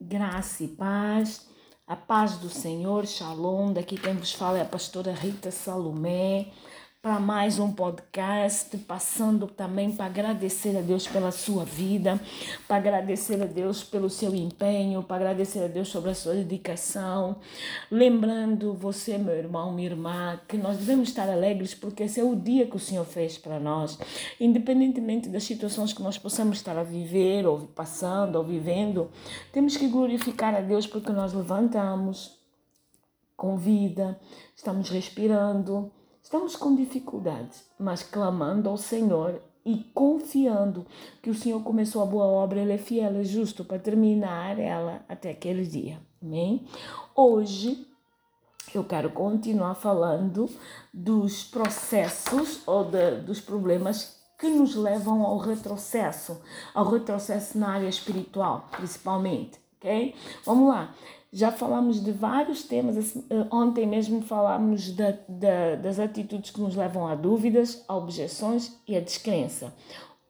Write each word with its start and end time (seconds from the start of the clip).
graça 0.00 0.64
e 0.64 0.68
paz. 0.68 1.48
A 1.86 1.94
paz 1.94 2.36
do 2.38 2.48
Senhor, 2.48 3.06
Shalom. 3.06 3.72
Daqui 3.72 3.96
quem 3.96 4.14
vos 4.14 4.32
fala 4.32 4.58
é 4.58 4.62
a 4.62 4.66
pastora 4.66 5.12
Rita 5.12 5.50
Salomé 5.50 6.52
para 7.06 7.20
mais 7.20 7.60
um 7.60 7.70
podcast, 7.70 8.76
passando 8.78 9.46
também 9.46 9.92
para 9.92 10.06
agradecer 10.06 10.76
a 10.76 10.80
Deus 10.80 11.06
pela 11.06 11.30
sua 11.30 11.64
vida, 11.64 12.20
para 12.66 12.78
agradecer 12.78 13.40
a 13.40 13.46
Deus 13.46 13.84
pelo 13.84 14.10
seu 14.10 14.34
empenho, 14.34 15.04
para 15.04 15.14
agradecer 15.14 15.62
a 15.62 15.68
Deus 15.68 15.86
sobre 15.86 16.10
a 16.10 16.16
sua 16.16 16.34
dedicação. 16.34 17.36
Lembrando 17.92 18.74
você, 18.74 19.16
meu 19.18 19.36
irmão, 19.36 19.72
minha 19.72 19.88
irmã, 19.88 20.40
que 20.48 20.56
nós 20.56 20.78
devemos 20.78 21.10
estar 21.10 21.28
alegres 21.28 21.76
porque 21.76 22.02
esse 22.02 22.18
é 22.18 22.24
o 22.24 22.34
dia 22.34 22.66
que 22.66 22.74
o 22.74 22.80
Senhor 22.80 23.04
fez 23.04 23.38
para 23.38 23.60
nós, 23.60 23.96
independentemente 24.40 25.28
das 25.28 25.44
situações 25.44 25.92
que 25.92 26.02
nós 26.02 26.18
possamos 26.18 26.56
estar 26.56 26.76
a 26.76 26.82
viver, 26.82 27.46
ou 27.46 27.68
passando, 27.68 28.34
ou 28.34 28.42
vivendo, 28.42 29.12
temos 29.52 29.76
que 29.76 29.86
glorificar 29.86 30.56
a 30.56 30.60
Deus 30.60 30.88
porque 30.88 31.12
nós 31.12 31.32
levantamos 31.32 32.36
com 33.36 33.56
vida, 33.56 34.18
estamos 34.56 34.90
respirando 34.90 35.92
Estamos 36.26 36.56
com 36.56 36.74
dificuldades, 36.74 37.62
mas 37.78 38.02
clamando 38.02 38.68
ao 38.68 38.76
Senhor 38.76 39.40
e 39.64 39.76
confiando 39.94 40.84
que 41.22 41.30
o 41.30 41.34
Senhor 41.34 41.62
começou 41.62 42.02
a 42.02 42.04
boa 42.04 42.26
obra, 42.26 42.58
Ele 42.58 42.72
é 42.72 42.78
fiel 42.78 43.20
e 43.20 43.24
justo 43.24 43.64
para 43.64 43.78
terminar 43.78 44.58
ela 44.58 45.04
até 45.08 45.30
aquele 45.30 45.64
dia. 45.64 46.00
Amém? 46.20 46.66
Hoje 47.14 47.86
eu 48.74 48.82
quero 48.82 49.10
continuar 49.10 49.76
falando 49.76 50.50
dos 50.92 51.44
processos 51.44 52.60
ou 52.66 52.82
de, 52.82 53.20
dos 53.20 53.40
problemas 53.40 54.20
que 54.36 54.48
nos 54.48 54.74
levam 54.74 55.22
ao 55.22 55.38
retrocesso, 55.38 56.42
ao 56.74 56.90
retrocesso 56.90 57.56
na 57.56 57.68
área 57.68 57.88
espiritual, 57.88 58.68
principalmente, 58.72 59.60
ok? 59.76 60.12
Vamos 60.44 60.70
lá. 60.70 60.92
Já 61.36 61.52
falamos 61.52 62.02
de 62.02 62.12
vários 62.12 62.62
temas, 62.62 62.96
assim, 62.96 63.22
eh, 63.28 63.46
ontem 63.52 63.86
mesmo 63.86 64.22
falámos 64.22 64.90
da, 64.92 65.10
da, 65.28 65.76
das 65.76 65.98
atitudes 65.98 66.50
que 66.50 66.58
nos 66.58 66.74
levam 66.74 67.06
a 67.06 67.14
dúvidas, 67.14 67.84
a 67.86 67.94
objeções 67.94 68.80
e 68.88 68.96
a 68.96 69.00
descrença. 69.00 69.70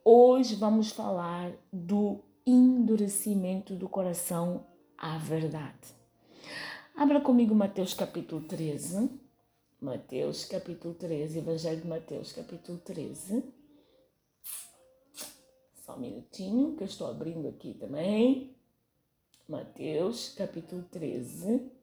Hoje 0.05 0.57
vamos 0.57 0.91
falar 0.91 1.53
do 1.73 2.25
endurecimento 2.45 3.77
do 3.77 3.89
coração 3.89 4.67
à 4.99 5.17
verdade. 5.17 5.95
Abra 6.97 7.21
comigo 7.21 7.55
Mateus 7.55 7.95
capítulo 7.95 8.43
13. 8.43 9.09
Mateus 9.81 10.45
capítulo 10.45 10.93
13, 10.93 11.39
Evangelho 11.39 11.83
de 11.83 11.87
Mateus 11.87 12.33
capítulo 12.33 12.79
13. 12.79 13.45
Só 15.85 15.95
um 15.95 16.01
minutinho 16.01 16.75
que 16.75 16.83
eu 16.83 16.89
estou 16.89 17.09
abrindo 17.09 17.47
aqui 17.47 17.75
também. 17.75 18.56
Mateus 19.49 20.35
capítulo 20.37 20.83
13. 20.91 21.76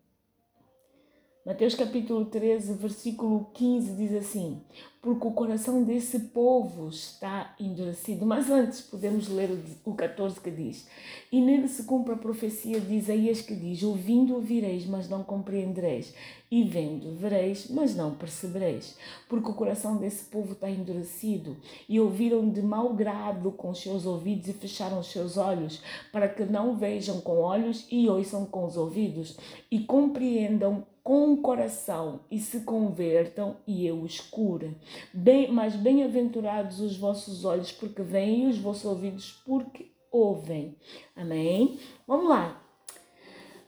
Mateus 1.45 1.75
capítulo 1.75 2.23
13, 2.23 2.75
versículo 2.75 3.49
15 3.53 3.97
diz 3.97 4.13
assim: 4.13 4.61
Porque 5.01 5.27
o 5.27 5.31
coração 5.31 5.83
desse 5.83 6.17
povo 6.17 6.87
está 6.87 7.53
endurecido. 7.59 8.25
Mas 8.25 8.49
antes 8.49 8.79
podemos 8.79 9.27
ler 9.27 9.49
o 9.83 9.93
14 9.93 10.39
que 10.39 10.49
diz: 10.49 10.87
E 11.29 11.41
nele 11.41 11.67
se 11.67 11.83
cumpre 11.83 12.13
a 12.13 12.17
profecia 12.17 12.79
de 12.79 12.95
Isaías 12.95 13.41
que 13.41 13.53
diz: 13.53 13.83
Ouvindo 13.83 14.35
ouvireis, 14.35 14.85
mas 14.85 15.09
não 15.09 15.21
compreendereis, 15.21 16.15
e 16.49 16.63
vendo 16.63 17.13
vereis, 17.17 17.67
mas 17.69 17.93
não 17.93 18.15
percebereis. 18.15 18.97
Porque 19.27 19.51
o 19.51 19.53
coração 19.53 19.97
desse 19.97 20.23
povo 20.23 20.53
está 20.53 20.69
endurecido, 20.69 21.57
e 21.89 21.99
ouviram 21.99 22.49
de 22.49 22.61
mau 22.61 22.93
grado 22.93 23.51
com 23.51 23.71
os 23.71 23.81
seus 23.81 24.05
ouvidos 24.05 24.47
e 24.47 24.53
fecharam 24.53 24.97
os 24.97 25.11
seus 25.11 25.35
olhos, 25.35 25.81
para 26.09 26.29
que 26.29 26.45
não 26.45 26.77
vejam 26.77 27.19
com 27.19 27.39
olhos 27.39 27.85
e 27.91 28.07
ouçam 28.07 28.45
com 28.45 28.63
os 28.63 28.77
ouvidos, 28.77 29.35
e 29.69 29.81
compreendam 29.81 30.85
com 31.03 31.33
o 31.33 31.41
coração 31.41 32.21
e 32.31 32.39
se 32.39 32.61
convertam 32.61 33.57
e 33.67 33.85
eu 33.85 34.01
os 34.01 34.19
cure. 34.19 34.77
Bem, 35.13 35.51
mas 35.51 35.75
bem-aventurados 35.75 36.79
os 36.79 36.97
vossos 36.97 37.43
olhos 37.43 37.71
porque 37.71 38.01
veem 38.01 38.45
e 38.45 38.47
os 38.47 38.57
vossos 38.57 38.85
ouvidos 38.85 39.31
porque 39.45 39.91
ouvem. 40.11 40.77
Amém? 41.15 41.79
Vamos 42.07 42.29
lá. 42.29 42.61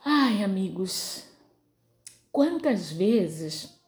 Ai, 0.03 0.43
amigos, 0.43 1.25
Quantas 2.35 2.91
vezes 2.91 3.79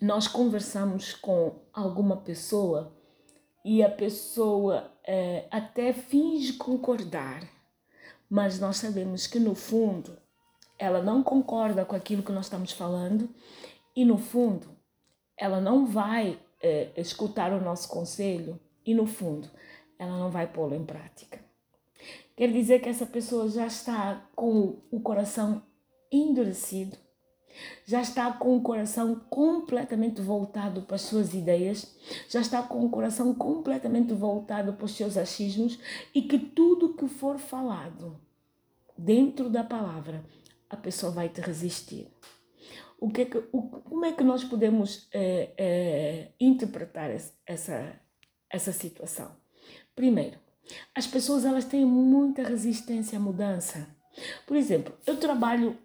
nós 0.00 0.26
conversamos 0.26 1.12
com 1.12 1.60
alguma 1.70 2.16
pessoa 2.16 2.96
e 3.62 3.82
a 3.82 3.90
pessoa 3.90 4.90
é, 5.06 5.46
até 5.50 5.92
finge 5.92 6.54
concordar, 6.54 7.46
mas 8.26 8.58
nós 8.58 8.78
sabemos 8.78 9.26
que 9.26 9.38
no 9.38 9.54
fundo 9.54 10.16
ela 10.80 11.02
não 11.02 11.22
concorda 11.22 11.84
com 11.84 11.94
aquilo 11.94 12.22
que 12.22 12.32
nós 12.32 12.46
estamos 12.46 12.72
falando 12.72 13.28
e 13.94 14.04
no 14.04 14.16
fundo 14.16 14.66
ela 15.36 15.60
não 15.60 15.86
vai 15.86 16.40
é, 16.62 16.90
escutar 16.96 17.52
o 17.52 17.60
nosso 17.60 17.88
conselho 17.88 18.58
e 18.84 18.94
no 18.94 19.06
fundo 19.06 19.50
ela 19.98 20.16
não 20.16 20.30
vai 20.30 20.46
pô-lo 20.46 20.74
em 20.74 20.84
prática. 20.84 21.38
Quer 22.34 22.50
dizer 22.50 22.80
que 22.80 22.88
essa 22.88 23.04
pessoa 23.04 23.48
já 23.48 23.66
está 23.66 24.26
com 24.34 24.78
o 24.90 25.00
coração 25.00 25.62
endurecido 26.10 26.96
já 27.84 28.00
está 28.00 28.32
com 28.32 28.56
o 28.56 28.62
coração 28.62 29.20
completamente 29.28 30.20
voltado 30.20 30.82
para 30.82 30.96
as 30.96 31.02
suas 31.02 31.34
ideias, 31.34 31.94
já 32.28 32.40
está 32.40 32.62
com 32.62 32.84
o 32.84 32.90
coração 32.90 33.34
completamente 33.34 34.12
voltado 34.14 34.72
para 34.72 34.84
os 34.84 34.92
seus 34.92 35.16
achismos 35.16 35.78
e 36.14 36.22
que 36.22 36.38
tudo 36.38 36.94
que 36.94 37.08
for 37.08 37.38
falado 37.38 38.18
dentro 38.96 39.48
da 39.48 39.64
palavra, 39.64 40.24
a 40.70 40.76
pessoa 40.76 41.12
vai 41.12 41.28
te 41.28 41.40
resistir. 41.40 42.08
O 42.98 43.10
que 43.10 43.22
é 43.22 43.24
que, 43.24 43.38
o, 43.52 43.62
como 43.62 44.04
é 44.04 44.12
que 44.12 44.22
nós 44.22 44.44
podemos 44.44 45.08
é, 45.12 45.52
é, 45.58 46.32
interpretar 46.38 47.10
essa, 47.46 48.00
essa 48.48 48.72
situação? 48.72 49.34
Primeiro, 49.96 50.38
as 50.94 51.06
pessoas 51.06 51.44
elas 51.44 51.64
têm 51.64 51.84
muita 51.84 52.42
resistência 52.42 53.18
à 53.18 53.20
mudança. 53.20 53.88
Por 54.46 54.56
exemplo, 54.56 54.94
eu 55.06 55.16
trabalho 55.16 55.76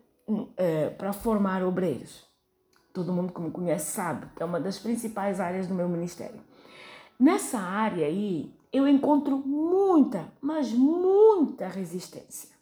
é, 0.57 0.89
para 0.89 1.13
formar 1.13 1.63
obreiros. 1.63 2.23
Todo 2.93 3.13
mundo 3.13 3.33
que 3.33 3.41
me 3.41 3.51
conhece 3.51 3.91
sabe 3.91 4.27
que 4.35 4.43
é 4.43 4.45
uma 4.45 4.59
das 4.59 4.77
principais 4.79 5.39
áreas 5.39 5.67
do 5.67 5.73
meu 5.73 5.89
ministério. 5.89 6.41
Nessa 7.19 7.59
área 7.59 8.05
aí, 8.05 8.53
eu 8.71 8.87
encontro 8.87 9.37
muita, 9.37 10.31
mas 10.41 10.71
muita 10.71 11.67
resistência. 11.67 12.54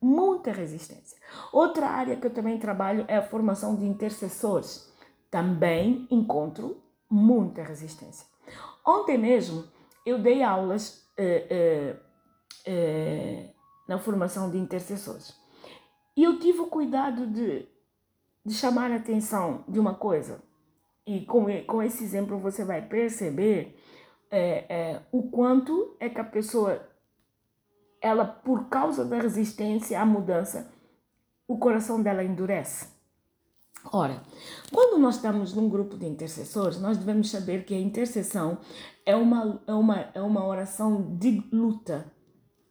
Muita 0.00 0.50
resistência. 0.50 1.18
Outra 1.52 1.88
área 1.88 2.16
que 2.16 2.26
eu 2.26 2.32
também 2.32 2.58
trabalho 2.58 3.04
é 3.06 3.16
a 3.16 3.22
formação 3.22 3.76
de 3.76 3.84
intercessores. 3.84 4.90
Também 5.30 6.06
encontro 6.10 6.80
muita 7.08 7.62
resistência. 7.62 8.26
Ontem 8.86 9.18
mesmo 9.18 9.64
eu 10.06 10.18
dei 10.18 10.42
aulas 10.42 11.06
eh, 11.18 11.96
eh, 12.64 13.50
na 13.86 13.98
formação 13.98 14.50
de 14.50 14.56
intercessores. 14.56 15.38
E 16.16 16.24
eu 16.24 16.38
tive 16.38 16.60
o 16.60 16.66
cuidado 16.66 17.26
de, 17.26 17.68
de 18.44 18.54
chamar 18.54 18.90
a 18.90 18.96
atenção 18.96 19.64
de 19.68 19.78
uma 19.78 19.94
coisa. 19.94 20.42
E 21.06 21.26
com, 21.26 21.46
com 21.66 21.82
esse 21.82 22.02
exemplo 22.04 22.38
você 22.38 22.64
vai 22.64 22.82
perceber 22.82 23.76
o 25.10 25.28
quanto 25.28 25.96
é 25.98 26.08
que 26.08 26.20
a 26.20 26.24
pessoa, 26.24 26.88
ela, 28.00 28.24
por 28.24 28.68
causa 28.68 29.04
da 29.04 29.18
resistência 29.18 30.00
à 30.00 30.06
mudança, 30.06 30.70
o 31.46 31.58
coração 31.58 32.02
dela 32.02 32.24
endurece. 32.24 32.88
Ora, 33.92 34.22
quando 34.72 35.00
nós 35.00 35.16
estamos 35.16 35.54
num 35.54 35.68
grupo 35.68 35.96
de 35.96 36.06
intercessores, 36.06 36.80
nós 36.80 36.98
devemos 36.98 37.30
saber 37.30 37.64
que 37.64 37.74
a 37.74 37.80
intercessão 37.80 38.58
é 39.06 39.16
uma, 39.16 39.62
é 39.66 39.72
uma, 39.72 40.00
é 40.14 40.20
uma 40.20 40.44
oração 40.46 41.16
de 41.16 41.42
luta 41.52 42.12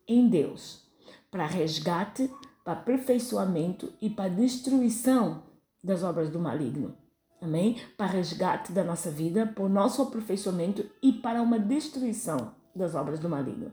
em 0.08 0.30
Deus 0.30 0.88
para 1.32 1.46
resgate 1.46 2.30
para 2.70 2.74
aperfeiçoamento 2.74 3.92
e 4.00 4.10
para 4.10 4.30
destruição 4.30 5.42
das 5.84 6.04
obras 6.04 6.30
do 6.30 6.40
maligno. 6.40 6.96
Amém? 7.42 7.78
Para 7.98 8.06
resgate 8.06 8.72
da 8.72 8.84
nossa 8.84 9.10
vida, 9.10 9.48
para 9.48 9.64
o 9.64 9.70
nosso 9.70 10.02
aperfeiçoamento 10.02 10.86
e 11.02 11.12
para 11.12 11.42
uma 11.42 11.58
destruição 11.58 12.54
das 12.76 12.94
obras 12.94 13.20
do 13.20 13.28
maligno. 13.28 13.72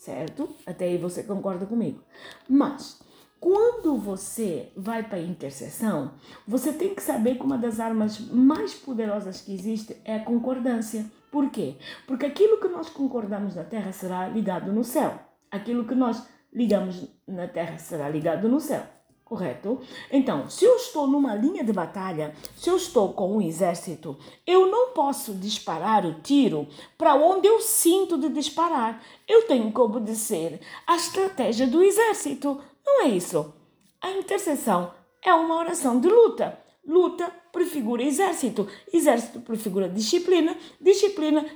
Certo? 0.00 0.48
Até 0.66 0.86
aí 0.86 0.96
você 0.96 1.22
concorda 1.22 1.66
comigo. 1.66 2.02
Mas, 2.48 2.98
quando 3.38 3.98
você 3.98 4.72
vai 4.74 5.02
para 5.02 5.18
a 5.18 5.22
intercessão, 5.22 6.12
você 6.48 6.72
tem 6.72 6.94
que 6.94 7.02
saber 7.02 7.34
que 7.34 7.44
uma 7.44 7.58
das 7.58 7.78
armas 7.78 8.18
mais 8.18 8.72
poderosas 8.72 9.42
que 9.42 9.52
existe 9.52 9.94
é 10.02 10.16
a 10.16 10.24
concordância. 10.24 11.04
Por 11.30 11.50
quê? 11.50 11.76
Porque 12.06 12.24
aquilo 12.24 12.58
que 12.58 12.68
nós 12.68 12.88
concordamos 12.88 13.54
na 13.54 13.62
terra 13.62 13.92
será 13.92 14.26
ligado 14.26 14.72
no 14.72 14.82
céu. 14.82 15.20
Aquilo 15.50 15.86
que 15.86 15.94
nós 15.94 16.26
ligamos 16.50 17.06
na 17.28 17.46
terra 17.46 17.76
será 17.76 18.08
ligado 18.08 18.48
no 18.48 18.58
céu. 18.58 18.82
Correto? 19.30 19.78
Então, 20.10 20.50
se 20.50 20.64
eu 20.64 20.74
estou 20.74 21.06
numa 21.06 21.36
linha 21.36 21.62
de 21.62 21.72
batalha, 21.72 22.34
se 22.56 22.68
eu 22.68 22.76
estou 22.76 23.12
com 23.12 23.36
um 23.36 23.40
exército, 23.40 24.18
eu 24.44 24.66
não 24.66 24.88
posso 24.88 25.34
disparar 25.34 26.04
o 26.04 26.14
tiro 26.14 26.66
para 26.98 27.14
onde 27.14 27.46
eu 27.46 27.60
sinto 27.60 28.18
de 28.18 28.28
disparar. 28.28 29.00
Eu 29.28 29.46
tenho 29.46 29.70
que 29.70 29.80
obedecer 29.80 30.60
à 30.84 30.96
estratégia 30.96 31.68
do 31.68 31.80
exército. 31.80 32.60
Não 32.84 33.02
é 33.02 33.08
isso? 33.10 33.54
A 34.00 34.10
intercessão 34.10 34.92
é 35.22 35.32
uma 35.32 35.58
oração 35.58 36.00
de 36.00 36.08
luta. 36.08 36.58
Luta 36.84 37.32
prefigura 37.52 38.02
exército, 38.02 38.66
exército 38.92 39.38
prefigura 39.42 39.88
disciplina, 39.88 40.56
disciplina 40.80 41.46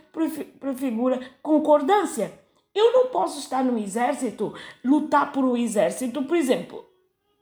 prefigura 0.60 1.20
concordância. 1.42 2.40
Eu 2.72 2.92
não 2.92 3.08
posso 3.08 3.40
estar 3.40 3.64
no 3.64 3.76
exército, 3.76 4.54
lutar 4.84 5.32
por 5.32 5.44
um 5.44 5.56
exército, 5.56 6.22
por 6.22 6.36
exemplo, 6.36 6.93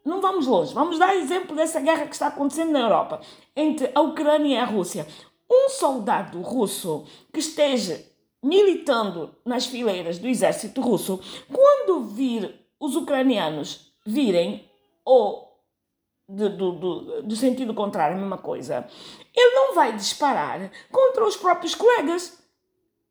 não 0.05 0.21
vamos 0.21 0.47
longe, 0.47 0.75
vamos 0.75 0.99
dar 0.99 1.15
exemplo 1.15 1.55
dessa 1.55 1.81
guerra 1.81 2.07
que 2.07 2.15
está 2.15 2.29
acontecendo 2.29 2.73
na 2.73 2.81
Europa 2.81 3.21
entre 3.55 3.91
a 3.95 4.01
Ucrânia 4.01 4.55
e 4.55 4.59
a 4.59 4.65
Rússia. 4.65 5.07
Um 5.51 5.69
soldado 5.69 6.41
russo 6.41 7.05
que 7.33 7.41
esteja 7.41 8.05
militando 8.43 9.35
nas 9.45 9.67
fileiras 9.67 10.19
do 10.19 10.27
exército 10.27 10.81
russo, 10.81 11.21
quando 11.53 12.05
vir 12.05 12.53
os 12.81 12.97
ucranianos 12.97 13.93
virem, 14.05 14.69
ou 15.05 15.53
do, 16.29 16.49
do, 16.49 16.73
do, 16.73 17.23
do 17.23 17.37
sentido 17.37 17.75
contrário, 17.75 18.17
a 18.17 18.21
mesma 18.21 18.39
coisa, 18.39 18.89
ele 19.35 19.55
não 19.55 19.75
vai 19.75 19.93
disparar 19.93 20.71
contra 20.91 21.25
os 21.25 21.37
próprios 21.37 21.75
colegas. 21.75 22.43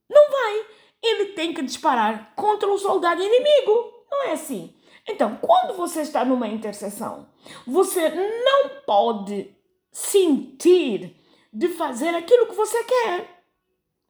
Não 0.09 0.29
vai. 0.29 0.65
Ele 1.01 1.25
tem 1.27 1.53
que 1.53 1.61
disparar 1.61 2.33
contra 2.35 2.69
o 2.69 2.77
soldado 2.77 3.21
inimigo. 3.21 4.05
Não 4.09 4.23
é 4.23 4.31
assim. 4.33 4.73
Então, 5.07 5.37
quando 5.41 5.75
você 5.75 6.01
está 6.01 6.23
numa 6.23 6.47
intercessão, 6.47 7.27
você 7.65 8.09
não 8.09 8.81
pode 8.85 9.55
sentir 9.91 11.15
de 11.51 11.67
fazer 11.69 12.09
aquilo 12.09 12.47
que 12.47 12.55
você 12.55 12.83
quer. 12.83 13.43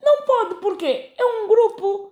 Não 0.02 0.24
pode, 0.24 0.56
porque 0.56 1.14
é 1.18 1.26
um 1.26 1.48
grupo. 1.48 2.12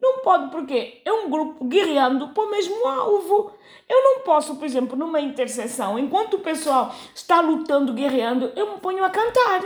Não 0.00 0.18
pode, 0.18 0.50
porque 0.50 1.00
é 1.04 1.12
um 1.12 1.30
grupo 1.30 1.64
guerreando 1.64 2.28
para 2.28 2.44
o 2.44 2.50
mesmo 2.50 2.86
alvo. 2.86 3.52
Eu 3.88 4.02
não 4.02 4.20
posso, 4.20 4.56
por 4.56 4.64
exemplo, 4.64 4.96
numa 4.96 5.20
intercessão, 5.20 5.98
enquanto 5.98 6.34
o 6.34 6.40
pessoal 6.40 6.94
está 7.14 7.40
lutando, 7.40 7.94
guerreando, 7.94 8.52
eu 8.54 8.74
me 8.74 8.80
ponho 8.80 9.04
a 9.04 9.10
cantar. 9.10 9.62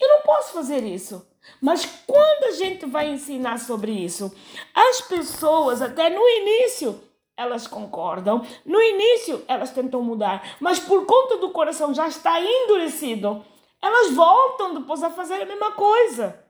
Eu 0.00 0.08
não 0.08 0.22
posso 0.22 0.52
fazer 0.52 0.82
isso. 0.84 1.26
Mas 1.60 1.84
quando 2.06 2.44
a 2.44 2.50
gente 2.52 2.86
vai 2.86 3.08
ensinar 3.08 3.58
sobre 3.58 3.92
isso, 3.92 4.34
as 4.74 5.00
pessoas, 5.02 5.82
até 5.82 6.08
no 6.08 6.26
início, 6.28 7.00
elas 7.42 7.66
concordam. 7.66 8.44
No 8.64 8.80
início, 8.80 9.44
elas 9.46 9.70
tentam 9.70 10.02
mudar, 10.02 10.56
mas 10.60 10.78
por 10.78 11.04
conta 11.06 11.36
do 11.36 11.50
coração 11.50 11.92
já 11.92 12.08
está 12.08 12.40
endurecido, 12.40 13.44
elas 13.80 14.12
voltam 14.14 14.74
depois 14.74 15.02
a 15.02 15.10
fazer 15.10 15.42
a 15.42 15.46
mesma 15.46 15.72
coisa. 15.72 16.42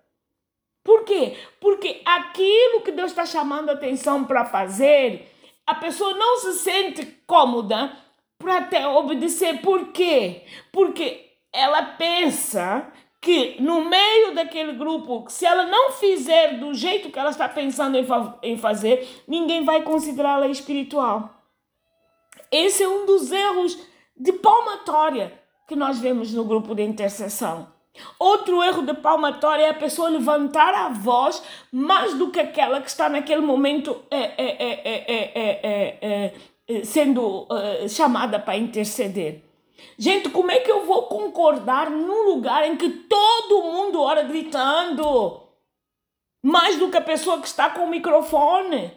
Por 0.84 1.04
quê? 1.04 1.36
Porque 1.60 2.02
aquilo 2.04 2.82
que 2.82 2.92
Deus 2.92 3.10
está 3.10 3.24
chamando 3.24 3.70
a 3.70 3.74
atenção 3.74 4.24
para 4.24 4.44
fazer, 4.44 5.30
a 5.66 5.74
pessoa 5.74 6.14
não 6.14 6.38
se 6.38 6.54
sente 6.54 7.06
cômoda 7.26 7.96
para 8.38 8.58
até 8.58 8.86
obedecer. 8.86 9.60
Por 9.62 9.92
quê? 9.92 10.44
Porque 10.72 11.30
ela 11.52 11.82
pensa 11.82 12.90
que 13.22 13.62
no 13.62 13.84
meio 13.84 14.34
daquele 14.34 14.72
grupo, 14.72 15.26
se 15.28 15.46
ela 15.46 15.64
não 15.64 15.92
fizer 15.92 16.58
do 16.58 16.74
jeito 16.74 17.08
que 17.08 17.19
ela 17.19 17.30
está 17.30 17.48
pensando 17.48 17.96
em, 17.96 18.04
fa 18.04 18.36
em 18.42 18.58
fazer, 18.58 19.22
ninguém 19.28 19.64
vai 19.64 19.82
considerá-la 19.82 20.48
espiritual. 20.48 21.32
Esse 22.50 22.82
é 22.82 22.88
um 22.88 23.06
dos 23.06 23.30
erros 23.30 23.78
de 24.16 24.32
palmatória 24.32 25.32
que 25.69 25.76
nós 25.76 26.00
vemos 26.00 26.34
no 26.34 26.44
grupo 26.44 26.74
de 26.74 26.82
intercessão. 26.82 27.69
Outro 28.19 28.60
erro 28.60 28.82
de 28.82 28.94
palmatória 28.94 29.66
é 29.66 29.70
a 29.70 29.75
pessoa 29.75 30.08
levantar 30.08 30.75
a 30.75 30.88
voz 30.88 31.40
mais 31.70 32.14
do 32.14 32.30
que 32.32 32.40
aquela 32.40 32.80
que 32.80 32.88
está 32.88 33.08
naquele 33.08 33.42
momento 33.42 34.02
é, 34.10 34.32
é, 34.42 36.32
é, 36.66 36.84
sendo 36.84 37.46
chamada 37.88 38.40
para 38.40 38.56
interceder. 38.56 39.51
Gente, 39.99 40.31
como 40.31 40.50
é 40.50 40.61
que 40.61 40.70
eu 40.70 40.84
vou 40.84 41.05
concordar 41.05 41.90
num 41.90 42.25
lugar 42.25 42.67
em 42.67 42.76
que 42.76 42.88
todo 42.88 43.62
mundo 43.62 44.00
ora 44.00 44.23
gritando? 44.23 45.40
Mais 46.43 46.79
do 46.79 46.90
que 46.90 46.96
a 46.96 47.02
pessoa 47.02 47.40
que 47.40 47.46
está 47.46 47.70
com 47.70 47.84
o 47.84 47.90
microfone. 47.90 48.93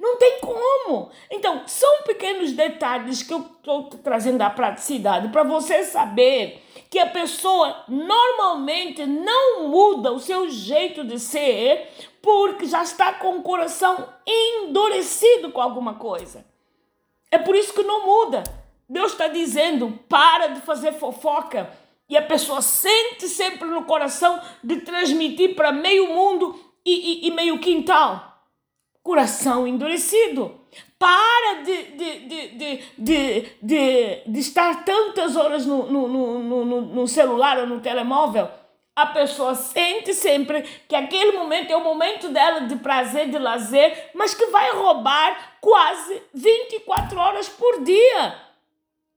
Não 0.00 0.16
tem 0.16 0.38
como. 0.40 1.10
Então, 1.30 1.62
são 1.66 2.02
pequenos 2.04 2.52
detalhes 2.52 3.22
que 3.22 3.34
eu 3.34 3.40
estou 3.40 3.84
trazendo 4.02 4.42
à 4.42 4.50
praticidade 4.50 5.28
para 5.28 5.42
você 5.42 5.84
saber 5.84 6.62
que 6.88 6.98
a 6.98 7.06
pessoa 7.06 7.84
normalmente 7.88 9.04
não 9.04 9.68
muda 9.68 10.12
o 10.12 10.20
seu 10.20 10.48
jeito 10.48 11.04
de 11.04 11.18
ser 11.18 11.88
porque 12.22 12.66
já 12.66 12.82
está 12.82 13.12
com 13.14 13.38
o 13.38 13.42
coração 13.42 14.08
endurecido 14.26 15.50
com 15.50 15.60
alguma 15.60 15.94
coisa. 15.94 16.46
É 17.30 17.38
por 17.38 17.54
isso 17.56 17.74
que 17.74 17.82
não 17.82 18.06
muda. 18.06 18.42
Deus 18.88 19.12
está 19.12 19.28
dizendo: 19.28 19.98
para 20.08 20.48
de 20.48 20.60
fazer 20.60 20.92
fofoca. 20.92 21.70
E 22.08 22.16
a 22.16 22.22
pessoa 22.22 22.62
sente 22.62 23.28
sempre 23.28 23.68
no 23.68 23.84
coração 23.84 24.40
de 24.64 24.80
transmitir 24.80 25.54
para 25.54 25.70
meio 25.70 26.08
mundo 26.08 26.58
e, 26.84 27.26
e, 27.26 27.28
e 27.28 27.30
meio 27.30 27.58
quintal. 27.58 28.42
Coração 29.02 29.66
endurecido. 29.66 30.58
Para 30.98 31.62
de, 31.62 31.82
de, 31.92 32.18
de, 32.20 32.48
de, 32.96 33.44
de, 33.62 34.22
de, 34.26 34.40
estar 34.40 34.84
tantas 34.84 35.36
horas 35.36 35.66
no, 35.66 35.86
no, 35.86 36.08
no, 36.08 36.64
no, 36.64 36.80
no 36.80 37.06
celular 37.06 37.58
ou 37.58 37.66
no 37.66 37.80
telemóvel 37.80 38.48
a 38.98 39.06
pessoa 39.06 39.54
sente 39.54 40.12
sempre 40.12 40.62
que 40.88 40.96
aquele 40.96 41.30
momento 41.30 41.70
é 41.70 41.76
o 41.76 41.84
momento 41.84 42.30
dela 42.30 42.62
de 42.62 42.74
prazer, 42.74 43.30
de 43.30 43.38
lazer, 43.38 44.10
mas 44.12 44.34
que 44.34 44.46
vai 44.46 44.72
roubar 44.72 45.58
quase 45.60 46.20
24 46.34 47.16
horas 47.16 47.48
por 47.48 47.84
dia. 47.84 48.47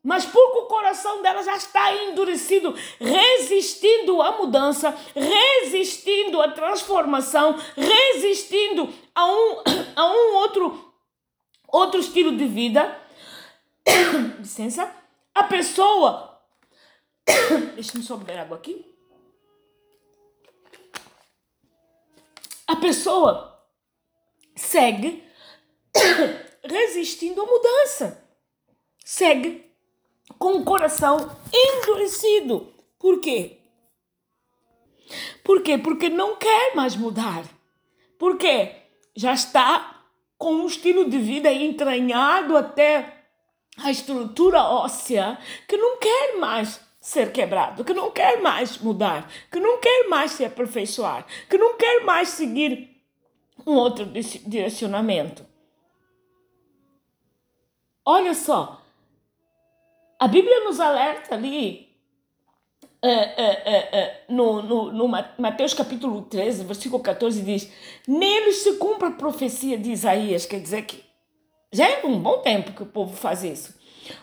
Mas 0.04 0.26
porque 0.26 0.60
o 0.60 0.66
coração 0.66 1.22
dela 1.22 1.44
já 1.44 1.56
está 1.56 1.96
endurecido, 1.96 2.76
resistindo 3.00 4.20
à 4.20 4.32
mudança, 4.32 4.98
resistindo 5.16 6.42
à 6.42 6.52
transformação, 6.52 7.56
resistindo 7.76 8.92
a 9.14 9.26
um, 9.28 9.64
a 9.96 10.12
um 10.12 10.36
outro, 10.38 10.94
outro 11.68 12.00
estilo 12.00 12.36
de 12.36 12.48
vida. 12.48 13.00
Licença. 14.40 14.92
A 15.36 15.44
pessoa. 15.44 16.42
Deixa-me 17.76 18.04
só 18.04 18.18
beber 18.18 18.40
água 18.40 18.58
aqui. 18.58 18.84
A 22.66 22.76
pessoa 22.78 23.64
segue 24.56 25.24
resistindo 26.64 27.42
à 27.42 27.46
mudança. 27.46 28.28
Segue 29.06 29.71
com 30.38 30.54
o 30.54 30.66
coração 30.66 31.36
endurecido. 31.54 32.74
Por 33.00 33.20
quê? 33.20 33.58
Por 35.44 35.62
quê? 35.62 35.78
Porque 35.78 36.10
não 36.10 36.36
quer 36.36 36.76
mais 36.76 36.96
mudar. 36.96 37.44
Por 38.18 38.38
quê? 38.38 38.76
Já 39.16 39.34
está 39.34 40.06
com 40.38 40.54
um 40.54 40.68
estilo 40.68 41.10
de 41.10 41.18
vida 41.18 41.52
entranhado 41.52 42.56
até 42.56 43.26
a 43.78 43.92
estrutura 43.92 44.64
óssea 44.64 45.38
que 45.68 45.78
não 45.78 45.98
quer 45.98 46.38
mais 46.38 46.80
ser 47.00 47.32
quebrado, 47.32 47.84
que 47.84 47.94
não 47.94 48.12
quer 48.12 48.42
mais 48.42 48.78
mudar, 48.78 49.30
que 49.52 49.60
não 49.60 49.80
quer 49.80 50.08
mais 50.08 50.32
se 50.32 50.46
aperfeiçoar, 50.46 51.26
que 51.50 51.58
não 51.58 51.76
quer 51.76 52.04
mais 52.04 52.30
seguir 52.30 53.02
um 53.66 53.74
outro 53.74 54.06
direcionamento. 54.06 55.46
Olha 58.06 58.34
só, 58.34 58.81
a 60.22 60.28
Bíblia 60.28 60.64
nos 60.64 60.80
alerta 60.80 61.34
ali, 61.34 61.90
é, 63.02 63.10
é, 63.12 64.00
é, 64.00 64.26
no, 64.30 64.62
no, 64.62 64.92
no, 64.92 65.08
Mateus 65.08 65.74
capítulo 65.74 66.22
13, 66.22 66.64
versículo 66.64 67.02
14, 67.02 67.42
diz: 67.42 67.72
Neles 68.08 68.58
se 68.58 68.74
cumpre 68.74 69.08
a 69.08 69.12
profecia 69.14 69.80
de 69.80 69.90
Isaías, 69.90 70.46
quer 70.46 70.60
dizer 70.60 70.84
que 70.84 71.04
já 71.74 71.90
é 71.90 72.06
um 72.06 72.20
bom 72.20 72.38
tempo 72.38 72.72
que 72.72 72.84
o 72.84 72.86
povo 72.86 73.16
faz 73.16 73.44
isso. 73.44 73.74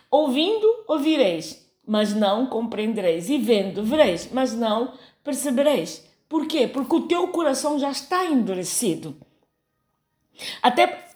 Ouvindo, 0.08 0.72
ouvireis, 0.86 1.68
mas 1.84 2.14
não 2.14 2.46
compreendereis, 2.46 3.28
e 3.28 3.36
vendo, 3.36 3.82
vereis, 3.82 4.30
mas 4.30 4.54
não 4.54 4.92
percebereis. 5.24 6.08
Por 6.28 6.46
quê? 6.46 6.68
Porque 6.68 6.94
o 6.94 7.08
teu 7.08 7.26
coração 7.26 7.76
já 7.76 7.90
está 7.90 8.24
endurecido. 8.24 9.16
Até 10.62 11.08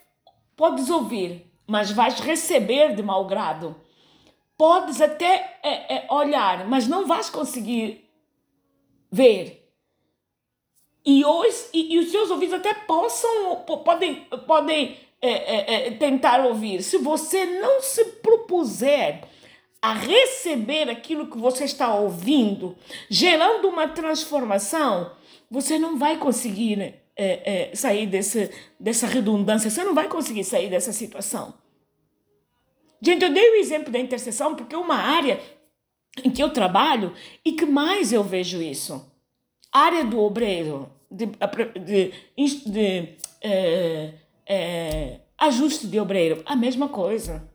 podes 0.57 0.91
ouvir, 0.91 1.47
mas 1.69 1.93
vais 1.93 2.19
receber 2.19 2.97
de 2.97 3.03
mau 3.05 3.25
grado 3.29 3.77
podes 4.57 5.01
até 5.01 5.59
é, 5.63 5.97
é, 5.97 6.07
olhar, 6.11 6.67
mas 6.69 6.87
não 6.87 7.07
vais 7.07 7.29
conseguir 7.29 8.09
ver. 9.11 9.69
E, 11.05 11.25
hoje, 11.25 11.67
e, 11.73 11.95
e, 11.95 11.99
os 11.99 12.11
seus 12.11 12.31
ouvidos 12.31 12.55
até 12.55 12.73
possam, 12.73 13.57
podem, 13.85 14.25
podem 14.47 14.97
é, 15.21 15.91
tentar 15.93 16.45
ouvir, 16.47 16.83
se 16.83 16.97
você 16.99 17.45
não 17.45 17.81
se 17.81 18.05
propuser 18.05 19.25
a 19.81 19.95
receber 19.95 20.89
aquilo 20.89 21.27
que 21.27 21.37
você 21.39 21.65
está 21.65 21.95
ouvindo, 21.95 22.77
gerando 23.11 23.69
uma 23.69 23.89
transformação, 23.89 25.11
você 25.51 25.77
não 25.77 25.99
vai 25.99 26.19
conseguir 26.19 26.95
sair 27.75 28.07
desse, 28.07 28.49
dessa 28.79 29.09
redundância, 29.09 29.69
você 29.69 29.83
não 29.83 29.93
vai 29.93 30.09
conseguir 30.09 30.45
sair 30.45 30.71
dessa 30.71 30.93
situação. 30.93 31.53
Gente, 33.03 33.25
eu 33.25 33.35
dei 33.35 33.51
o 33.51 33.57
exemplo 33.57 33.93
da 33.93 33.99
intercessão 33.99 34.55
porque 34.55 34.77
é 34.77 34.79
uma 34.79 34.95
área 34.95 35.41
em 36.23 36.31
que 36.31 36.41
eu 36.41 36.51
trabalho 36.51 37.13
e 37.45 37.53
que 37.53 37.67
mais 37.67 38.13
eu 38.13 38.23
vejo 38.23 38.63
isso. 38.63 39.05
Área 39.73 40.05
do 40.05 40.21
obreiro, 40.21 40.89
de, 41.11 41.27
de, 41.27 42.13
de, 42.37 42.71
de 42.71 43.09
é, 43.41 44.15
é, 44.47 45.21
ajuste 45.37 45.89
de 45.89 45.99
obreiro, 45.99 46.43
a 46.47 46.55
mesma 46.55 46.89
coisa. 46.89 47.51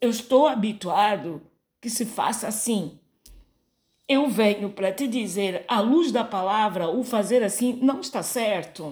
Eu 0.00 0.10
estou 0.10 0.48
habituado 0.48 1.40
que 1.80 1.88
se 1.88 2.04
faça 2.04 2.48
assim. 2.48 2.98
Eu 4.08 4.28
venho 4.28 4.70
para 4.70 4.90
te 4.90 5.06
dizer, 5.06 5.64
à 5.68 5.78
luz 5.80 6.10
da 6.10 6.24
palavra, 6.24 6.88
o 6.88 7.04
fazer 7.04 7.44
assim 7.44 7.78
não 7.80 8.00
está 8.00 8.24
certo. 8.24 8.90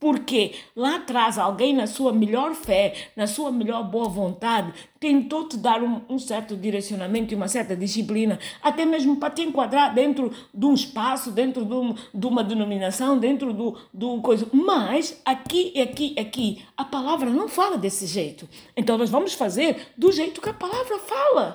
Porque 0.00 0.54
lá 0.76 0.96
atrás 0.96 1.38
alguém 1.38 1.74
na 1.74 1.86
sua 1.86 2.12
melhor 2.12 2.54
fé, 2.54 2.94
na 3.16 3.26
sua 3.26 3.50
melhor 3.50 3.82
boa 3.82 4.08
vontade, 4.08 4.72
tentou 5.00 5.48
te 5.48 5.56
dar 5.56 5.82
um, 5.82 6.02
um, 6.08 6.18
certo 6.18 6.56
direcionamento 6.56 7.32
e 7.32 7.36
uma 7.36 7.48
certa 7.48 7.74
disciplina, 7.74 8.38
até 8.62 8.84
mesmo 8.84 9.16
para 9.16 9.34
te 9.34 9.42
enquadrar 9.42 9.92
dentro 9.92 10.32
de 10.54 10.66
um 10.66 10.72
espaço, 10.72 11.32
dentro 11.32 11.64
de, 11.64 11.74
um, 11.74 11.94
de 12.14 12.26
uma 12.26 12.44
denominação, 12.44 13.18
dentro 13.18 13.52
do, 13.52 13.76
do 13.92 14.20
coisa. 14.20 14.46
Mas 14.52 15.20
aqui, 15.24 15.78
aqui, 15.80 16.14
aqui, 16.18 16.64
a 16.76 16.84
palavra 16.84 17.28
não 17.28 17.48
fala 17.48 17.76
desse 17.76 18.06
jeito. 18.06 18.48
Então 18.76 18.96
nós 18.96 19.10
vamos 19.10 19.34
fazer 19.34 19.88
do 19.96 20.12
jeito 20.12 20.40
que 20.40 20.48
a 20.48 20.54
palavra 20.54 20.98
fala. 21.00 21.54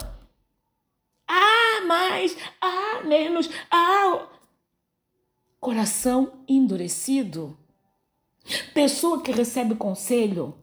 Ah, 1.27 1.81
mais, 1.87 2.35
ah, 2.61 3.01
menos, 3.05 3.49
ah. 3.71 4.27
Coração 5.61 6.33
endurecido 6.45 7.57
Pessoa 8.73 9.21
que 9.21 9.31
recebe 9.31 9.75
conselho, 9.75 10.55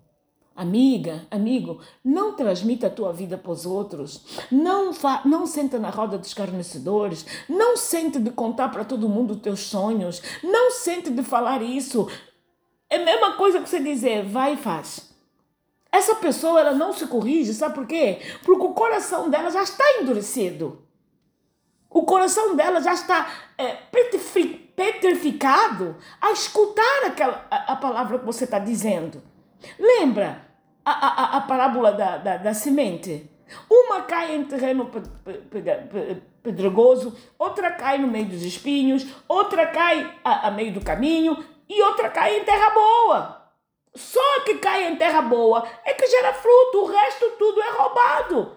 amiga, 0.55 1.27
amigo, 1.31 1.81
não 2.05 2.35
transmita 2.35 2.89
a 2.89 2.91
tua 2.91 3.13
vida 3.13 3.39
para 3.39 3.53
os 3.53 3.65
outros, 3.65 4.25
não, 4.51 4.93
fa 4.93 5.23
não 5.25 5.47
senta 5.47 5.79
na 5.79 5.89
roda 5.89 6.19
dos 6.19 6.29
escarnecedores, 6.29 7.25
não 7.49 7.77
sente 7.77 8.19
de 8.19 8.31
contar 8.31 8.69
para 8.69 8.85
todo 8.85 9.09
mundo 9.09 9.33
os 9.33 9.41
teus 9.41 9.61
sonhos, 9.61 10.23
não 10.43 10.71
sente 10.71 11.11
de 11.11 11.23
falar 11.23 11.63
isso. 11.63 12.07
É 12.91 12.97
a 12.97 13.05
mesma 13.05 13.37
coisa 13.37 13.61
que 13.61 13.69
você 13.69 13.81
dizer, 13.81 14.25
vai 14.25 14.55
e 14.55 14.59
faz. 14.59 15.11
Essa 15.91 16.15
pessoa 16.17 16.61
ela 16.61 16.73
não 16.73 16.93
se 16.93 17.07
corrige, 17.07 17.55
sabe 17.55 17.75
por 17.75 17.87
quê? 17.87 18.21
Porque 18.45 18.67
o 18.67 18.75
coração 18.75 19.31
dela 19.31 19.51
já 19.51 19.63
está 19.63 19.85
endurecido. 20.01 20.85
O 21.89 22.05
coração 22.05 22.55
dela 22.55 22.81
já 22.81 22.93
está 22.93 23.29
é, 23.59 23.75
petrificado 24.81 25.95
a 26.19 26.31
escutar 26.33 27.05
aquela, 27.07 27.47
a, 27.51 27.73
a 27.73 27.77
palavra 27.77 28.19
que 28.19 28.25
você 28.25 28.45
está 28.45 28.59
dizendo. 28.59 29.23
Lembra 29.79 30.41
a, 30.83 30.91
a, 30.91 31.37
a 31.37 31.41
parábola 31.43 31.93
da, 31.93 32.17
da, 32.17 32.37
da 32.39 32.55
semente? 32.55 33.31
Uma 33.69 34.03
cai 34.03 34.35
em 34.35 34.45
terreno 34.45 34.91
pedregoso, 36.43 37.15
outra 37.39 37.73
cai 37.73 37.99
no 37.99 38.09
meio 38.09 38.27
dos 38.27 38.43
espinhos, 38.43 39.07
outra 39.29 39.67
cai 39.67 40.17
a, 40.25 40.49
a 40.49 40.51
meio 40.51 40.73
do 40.73 40.81
caminho 40.81 41.45
e 41.69 41.83
outra 41.83 42.09
cai 42.09 42.39
em 42.39 42.45
terra 42.45 42.71
boa. 42.71 43.53
Só 43.95 44.41
que 44.47 44.55
cai 44.55 44.87
em 44.87 44.97
terra 44.97 45.21
boa 45.21 45.69
é 45.85 45.93
que 45.93 46.07
gera 46.07 46.33
fruto, 46.33 46.85
o 46.85 46.87
resto 46.87 47.31
tudo 47.39 47.61
é 47.61 47.71
roubado. 47.73 48.57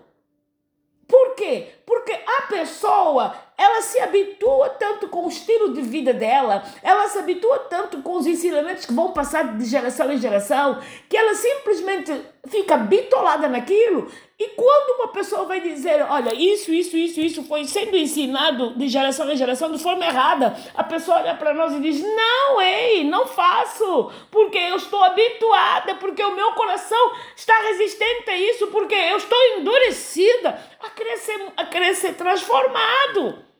Por 1.05 1.35
quê? 1.35 1.73
Porque 1.85 2.13
a 2.13 2.43
pessoa 2.43 3.35
ela 3.63 3.81
se 3.81 3.99
habitua 3.99 4.69
tanto 4.69 5.07
com 5.07 5.25
o 5.25 5.29
estilo 5.29 5.73
de 5.73 5.81
vida 5.81 6.13
dela, 6.13 6.63
ela 6.81 7.07
se 7.07 7.17
habitua 7.17 7.59
tanto 7.59 8.01
com 8.01 8.17
os 8.17 8.27
ensinamentos 8.27 8.85
que 8.85 8.93
vão 8.93 9.13
passar 9.13 9.57
de 9.57 9.65
geração 9.65 10.11
em 10.11 10.17
geração, 10.17 10.81
que 11.07 11.15
ela 11.15 11.33
simplesmente 11.33 12.11
fica 12.47 12.75
bitolada 12.75 13.47
naquilo. 13.47 14.11
E 14.37 14.49
quando 14.49 14.97
uma 14.97 15.07
pessoa 15.09 15.45
vai 15.45 15.61
dizer, 15.61 16.05
olha, 16.09 16.33
isso, 16.35 16.73
isso, 16.73 16.97
isso, 16.97 17.21
isso 17.21 17.43
foi 17.43 17.63
sendo 17.63 17.95
ensinado 17.95 18.75
de 18.75 18.89
geração 18.89 19.31
em 19.31 19.37
geração 19.37 19.71
de 19.71 19.81
forma 19.81 20.05
errada, 20.05 20.53
a 20.75 20.83
pessoa 20.83 21.19
olha 21.19 21.35
para 21.35 21.53
nós 21.53 21.73
e 21.73 21.79
diz: 21.79 22.01
Não, 22.01 22.61
ei, 22.61 23.05
não 23.05 23.25
faço, 23.25 24.11
porque 24.29 24.57
eu 24.57 24.75
estou 24.75 25.01
habituada, 25.03 25.95
porque 25.95 26.21
o 26.21 26.35
meu 26.35 26.51
coração 26.53 27.13
está 27.35 27.57
resistente 27.61 28.29
a 28.29 28.37
isso, 28.37 28.67
porque 28.67 28.95
eu 28.95 29.17
estou 29.17 29.37
endurecida 29.57 30.59
a 30.81 30.89
querer 30.89 31.17
ser, 31.17 31.47
a 31.55 31.65
querer 31.65 31.93
ser 31.95 32.15
transformado. 32.15 33.52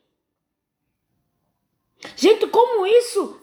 Gente, 2.16 2.48
como 2.48 2.86
isso 2.86 3.40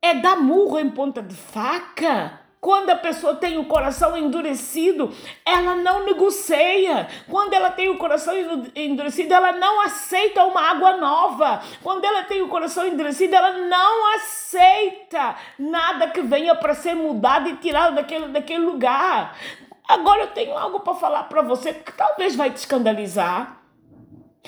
é 0.00 0.14
dar 0.14 0.36
murro 0.36 0.78
em 0.78 0.90
ponta 0.90 1.22
de 1.22 1.34
faca? 1.34 2.40
Quando 2.62 2.90
a 2.90 2.96
pessoa 2.96 3.34
tem 3.34 3.58
o 3.58 3.64
coração 3.64 4.16
endurecido, 4.16 5.12
ela 5.44 5.74
não 5.74 6.04
negocia. 6.04 7.08
Quando 7.28 7.54
ela 7.54 7.72
tem 7.72 7.88
o 7.88 7.98
coração 7.98 8.32
endurecido, 8.76 9.34
ela 9.34 9.50
não 9.50 9.80
aceita 9.80 10.44
uma 10.44 10.60
água 10.60 10.96
nova. 10.96 11.60
Quando 11.82 12.04
ela 12.04 12.22
tem 12.22 12.40
o 12.40 12.48
coração 12.48 12.86
endurecido, 12.86 13.34
ela 13.34 13.58
não 13.66 14.14
aceita 14.14 15.34
nada 15.58 16.10
que 16.10 16.20
venha 16.20 16.54
para 16.54 16.72
ser 16.72 16.94
mudado 16.94 17.48
e 17.48 17.56
tirado 17.56 17.96
daquele, 17.96 18.28
daquele 18.28 18.64
lugar. 18.64 19.36
Agora 19.88 20.22
eu 20.22 20.28
tenho 20.28 20.56
algo 20.56 20.78
para 20.78 20.94
falar 20.94 21.24
para 21.24 21.42
você 21.42 21.74
que 21.74 21.90
talvez 21.90 22.36
vai 22.36 22.52
te 22.52 22.58
escandalizar. 22.58 23.60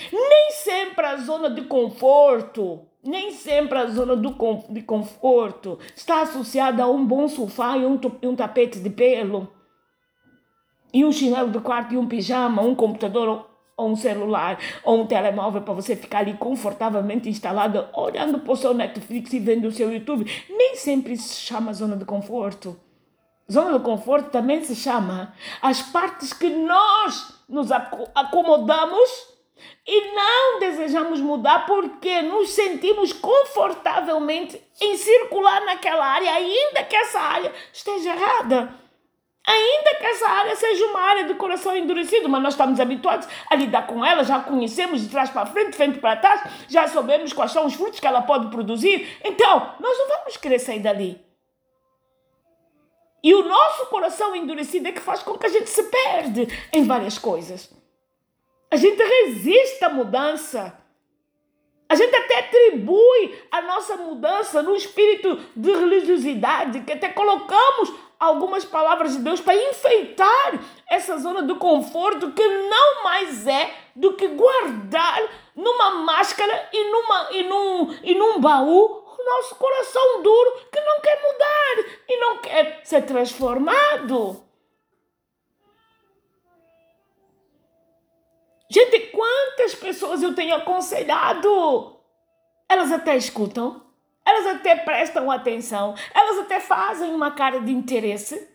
Nem 0.09 0.51
sempre 0.51 1.05
a 1.05 1.17
zona 1.17 1.49
de 1.49 1.63
conforto 1.63 2.87
nem 3.05 3.31
sempre 3.31 3.77
a 3.77 3.85
zona 3.85 4.15
do, 4.15 4.35
de 4.69 4.81
conforto 4.81 5.77
está 5.95 6.23
associada 6.23 6.83
a 6.83 6.89
um 6.89 7.05
bom 7.05 7.27
sofá 7.27 7.77
e 7.77 7.85
um, 7.85 7.99
um 8.23 8.35
tapete 8.35 8.79
de 8.79 8.89
pelo, 8.89 9.47
e 10.91 11.05
um 11.05 11.11
chinelo 11.11 11.51
de 11.51 11.59
quarto 11.59 11.93
e 11.93 11.97
um 11.97 12.07
pijama, 12.07 12.61
um 12.61 12.73
computador 12.73 13.47
ou 13.77 13.89
um 13.89 13.95
celular 13.95 14.57
ou 14.83 15.01
um 15.01 15.05
telemóvel 15.05 15.61
para 15.61 15.73
você 15.73 15.95
ficar 15.95 16.19
ali 16.19 16.35
confortavelmente 16.35 17.29
instalado, 17.29 17.87
olhando 17.93 18.39
para 18.39 18.53
o 18.53 18.55
seu 18.55 18.73
Netflix 18.73 19.33
e 19.33 19.39
vendo 19.39 19.67
o 19.67 19.71
seu 19.71 19.91
YouTube. 19.91 20.25
Nem 20.49 20.75
sempre 20.75 21.17
se 21.17 21.35
chama 21.35 21.73
zona 21.73 21.97
de 21.97 22.05
conforto. 22.05 22.79
Zona 23.51 23.77
de 23.77 23.83
conforto 23.83 24.31
também 24.31 24.63
se 24.63 24.75
chama 24.75 25.33
as 25.61 25.81
partes 25.81 26.33
que 26.33 26.49
nós 26.49 27.43
nos 27.47 27.71
acomodamos 27.71 29.34
e 29.87 30.11
não 30.13 30.59
desejamos 30.59 31.21
mudar 31.21 31.65
porque 31.65 32.21
nos 32.21 32.49
sentimos 32.49 33.13
confortavelmente 33.13 34.61
em 34.81 34.97
circular 34.97 35.63
naquela 35.65 36.05
área, 36.05 36.31
ainda 36.33 36.83
que 36.83 36.95
essa 36.95 37.19
área 37.19 37.53
esteja 37.71 38.13
errada. 38.13 38.85
Ainda 39.47 39.95
que 39.95 40.05
essa 40.05 40.27
área 40.27 40.55
seja 40.55 40.85
uma 40.87 40.99
área 40.99 41.23
de 41.25 41.35
coração 41.35 41.77
endurecido, 41.77 42.27
mas 42.27 42.41
nós 42.41 42.53
estamos 42.53 42.79
habituados 42.79 43.27
a 43.47 43.55
lidar 43.55 43.85
com 43.85 44.03
ela, 44.03 44.23
já 44.23 44.39
conhecemos 44.39 45.01
de 45.01 45.09
trás 45.09 45.29
para 45.29 45.45
frente, 45.45 45.77
frente 45.77 45.99
para 45.99 46.15
trás, 46.15 46.41
já 46.67 46.87
sabemos 46.87 47.31
quais 47.31 47.51
são 47.51 47.67
os 47.67 47.75
frutos 47.75 47.99
que 47.99 48.07
ela 48.07 48.23
pode 48.23 48.47
produzir. 48.47 49.19
Então, 49.23 49.75
nós 49.79 49.97
não 49.99 50.07
vamos 50.07 50.35
querer 50.37 50.57
sair 50.57 50.79
dali. 50.79 51.23
E 53.23 53.35
o 53.35 53.47
nosso 53.47 53.85
coração 53.87 54.35
endurecido 54.35 54.87
é 54.87 54.91
que 54.91 54.99
faz 54.99 55.21
com 55.21 55.37
que 55.37 55.45
a 55.45 55.49
gente 55.49 55.69
se 55.69 55.83
perde 55.83 56.47
em 56.73 56.83
várias 56.83 57.19
coisas. 57.19 57.71
A 58.75 58.77
gente 58.77 59.01
resiste 59.01 59.85
à 59.85 59.89
mudança. 59.89 60.77
A 61.87 61.95
gente 61.95 62.13
até 62.13 62.39
atribui 62.39 63.41
a 63.49 63.61
nossa 63.61 63.95
mudança 63.95 64.61
no 64.61 64.75
espírito 64.75 65.39
de 65.55 65.71
religiosidade, 65.71 66.81
que 66.81 66.91
até 66.91 67.07
colocamos 67.07 67.93
algumas 68.19 68.65
palavras 68.65 69.13
de 69.13 69.19
Deus 69.19 69.39
para 69.39 69.55
enfeitar 69.55 70.59
essa 70.91 71.17
zona 71.19 71.41
do 71.41 71.55
conforto 71.55 72.33
que 72.33 72.45
não 72.45 73.01
mais 73.05 73.47
é 73.47 73.73
do 73.95 74.11
que 74.11 74.27
guardar 74.27 75.21
numa 75.55 75.91
máscara 75.91 76.69
e, 76.73 76.91
numa, 76.91 77.27
e, 77.31 77.43
num, 77.43 77.95
e 78.03 78.13
num 78.13 78.41
baú 78.41 79.05
o 79.07 79.25
nosso 79.25 79.55
coração 79.55 80.21
duro 80.21 80.51
que 80.69 80.81
não 80.81 80.99
quer 80.99 81.21
mudar 81.21 82.01
e 82.09 82.17
não 82.17 82.37
quer 82.39 82.81
ser 82.83 83.03
transformado. 83.03 84.44
Gente, 88.69 89.11
quantas 89.11 89.75
pessoas 89.75 90.21
eu 90.21 90.33
tenho 90.33 90.55
aconselhado? 90.55 91.97
Elas 92.67 92.91
até 92.91 93.15
escutam, 93.15 93.81
elas 94.25 94.47
até 94.47 94.75
prestam 94.75 95.29
atenção, 95.29 95.95
elas 96.13 96.39
até 96.39 96.59
fazem 96.59 97.13
uma 97.13 97.31
cara 97.31 97.59
de 97.59 97.71
interesse. 97.71 98.49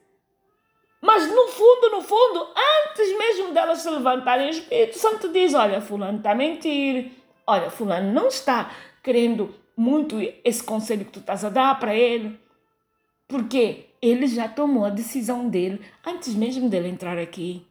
Mas 1.00 1.26
no 1.30 1.48
fundo, 1.48 1.90
no 1.90 2.02
fundo, 2.02 2.48
antes 2.88 3.16
mesmo 3.16 3.52
delas 3.52 3.78
se 3.78 3.88
levantarem, 3.88 4.48
o 4.48 4.50
Espírito 4.50 4.98
Santo 4.98 5.28
diz: 5.28 5.54
Olha, 5.54 5.80
Fulano 5.80 6.18
está 6.18 6.32
a 6.32 6.34
mentir. 6.34 7.12
Olha, 7.46 7.70
Fulano 7.70 8.12
não 8.12 8.28
está 8.28 8.70
querendo 9.02 9.54
muito 9.76 10.16
esse 10.44 10.62
conselho 10.62 11.04
que 11.04 11.12
tu 11.12 11.20
estás 11.20 11.44
a 11.44 11.48
dar 11.48 11.78
para 11.78 11.94
ele. 11.94 12.38
Por 13.26 13.48
quê? 13.48 13.90
ele 14.02 14.26
já 14.26 14.48
tomou 14.48 14.84
a 14.84 14.90
decisão 14.90 15.48
dele 15.48 15.80
antes 16.06 16.34
mesmo 16.34 16.68
dele 16.68 16.88
entrar 16.88 17.18
aqui. 17.18 17.66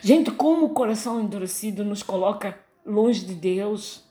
Gente, 0.00 0.30
como 0.30 0.66
o 0.66 0.70
coração 0.70 1.20
endurecido 1.20 1.84
nos 1.84 2.02
coloca 2.02 2.58
longe 2.84 3.24
de 3.24 3.34
Deus. 3.34 4.02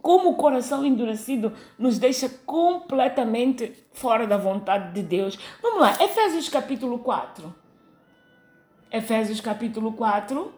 Como 0.00 0.30
o 0.30 0.36
coração 0.36 0.84
endurecido 0.84 1.52
nos 1.78 1.98
deixa 1.98 2.28
completamente 2.28 3.72
fora 3.92 4.26
da 4.26 4.36
vontade 4.36 4.94
de 4.94 5.02
Deus. 5.02 5.38
Vamos 5.60 5.80
lá, 5.80 5.92
Efésios 6.02 6.48
capítulo 6.48 6.98
4. 7.00 7.54
Efésios 8.90 9.40
capítulo 9.40 9.92
4. 9.92 10.52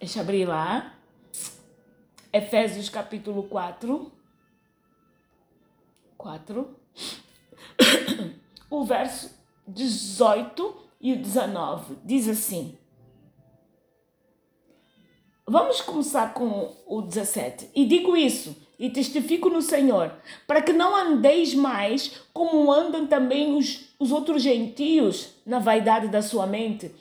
Deixa 0.00 0.18
eu 0.18 0.22
abrir 0.22 0.44
lá. 0.44 0.94
Efésios 2.32 2.88
capítulo 2.88 3.44
4. 3.44 4.10
4. 6.16 6.76
O 8.70 8.86
verso 8.86 9.38
18 9.68 10.91
e 11.02 11.12
o 11.12 11.16
19 11.16 11.96
diz 12.04 12.28
assim. 12.28 12.78
Vamos 15.44 15.80
começar 15.80 16.32
com 16.32 16.72
o 16.86 17.02
17. 17.02 17.70
E 17.74 17.84
digo 17.84 18.16
isso, 18.16 18.56
e 18.78 18.88
testifico 18.88 19.50
no 19.50 19.60
Senhor, 19.60 20.14
para 20.46 20.62
que 20.62 20.72
não 20.72 20.94
andeis 20.94 21.52
mais 21.52 22.22
como 22.32 22.72
andam 22.72 23.06
também 23.06 23.56
os, 23.56 23.88
os 23.98 24.12
outros 24.12 24.42
gentios 24.42 25.34
na 25.44 25.58
vaidade 25.58 26.06
da 26.08 26.22
sua 26.22 26.46
mente, 26.46 26.94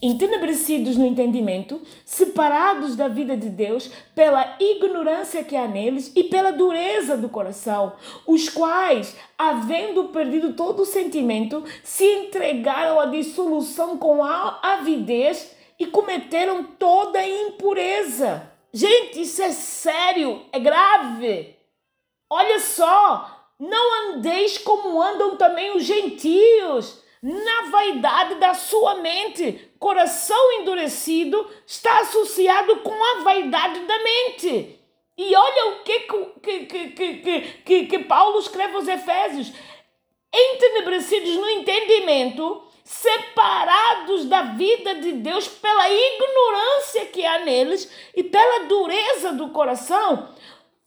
entenebrecidos 0.00 0.96
no 0.96 1.04
entendimento, 1.04 1.82
separados 2.04 2.94
da 2.94 3.08
vida 3.08 3.36
de 3.36 3.48
Deus 3.48 3.90
pela 4.14 4.56
ignorância 4.60 5.42
que 5.42 5.56
há 5.56 5.66
neles 5.66 6.12
e 6.14 6.24
pela 6.24 6.52
dureza 6.52 7.16
do 7.16 7.28
coração, 7.28 7.94
os 8.26 8.48
quais, 8.48 9.16
havendo 9.36 10.08
perdido 10.08 10.52
todo 10.52 10.82
o 10.82 10.86
sentimento, 10.86 11.64
se 11.82 12.04
entregaram 12.04 13.00
à 13.00 13.06
dissolução 13.06 13.98
com 13.98 14.24
a 14.24 14.60
avidez 14.62 15.56
e 15.78 15.86
cometeram 15.86 16.64
toda 16.64 17.18
a 17.18 17.28
impureza. 17.28 18.50
Gente, 18.72 19.22
isso 19.22 19.42
é 19.42 19.50
sério, 19.50 20.42
é 20.52 20.58
grave. 20.60 21.56
Olha 22.30 22.60
só, 22.60 23.38
não 23.58 24.14
andeis 24.14 24.58
como 24.58 25.00
andam 25.00 25.36
também 25.36 25.76
os 25.76 25.84
gentios, 25.84 27.02
vaidade 27.78 28.34
da 28.36 28.54
sua 28.54 28.96
mente. 28.96 29.70
Coração 29.78 30.52
endurecido 30.60 31.48
está 31.66 32.00
associado 32.00 32.76
com 32.78 33.04
a 33.04 33.22
vaidade 33.22 33.80
da 33.80 33.98
mente. 34.02 34.80
E 35.16 35.34
olha 35.34 35.66
o 35.68 35.82
que, 35.82 36.00
que, 36.42 36.66
que, 36.66 37.42
que, 37.64 37.86
que, 37.86 37.98
Paulo 38.00 38.38
escreve 38.38 38.74
aos 38.74 38.88
Efésios: 38.88 39.52
entenebrecidos 40.32 41.36
no 41.36 41.48
entendimento 41.50 42.64
separados 42.84 44.24
da 44.24 44.42
vida 44.42 44.94
de 44.94 45.12
Deus 45.12 45.46
pela 45.46 45.90
ignorância 45.90 47.06
que 47.06 47.24
há 47.24 47.40
neles 47.40 47.90
e 48.16 48.24
pela 48.24 48.64
dureza 48.64 49.32
do 49.34 49.50
coração, 49.50 50.34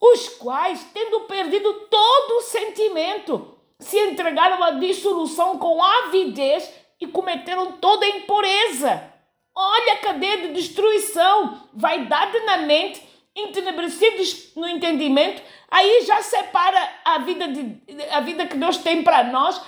os 0.00 0.30
quais, 0.30 0.84
tendo 0.92 1.20
perdido 1.20 1.72
todo 1.88 2.38
o 2.38 2.42
sentimento, 2.42 3.56
se 3.78 3.98
entregaram 3.98 4.62
à 4.64 4.72
dissolução 4.72 5.58
com 5.58 5.82
avidez 5.82 6.81
e 7.02 7.06
cometeram 7.08 7.72
toda 7.72 8.06
a 8.06 8.08
impureza. 8.08 9.12
Olha 9.52 9.94
a 9.94 9.98
cadeia 9.98 10.42
de 10.42 10.52
destruição, 10.52 11.68
vaidade 11.74 12.38
na 12.40 12.58
mente, 12.58 13.02
entenebrecidos 13.34 14.54
no 14.54 14.68
entendimento, 14.68 15.42
aí 15.68 16.02
já 16.02 16.22
separa 16.22 17.00
a 17.04 17.18
vida, 17.18 17.48
de, 17.48 17.76
a 18.12 18.20
vida 18.20 18.46
que 18.46 18.56
Deus 18.56 18.76
tem 18.78 19.02
para 19.02 19.24
nós, 19.24 19.60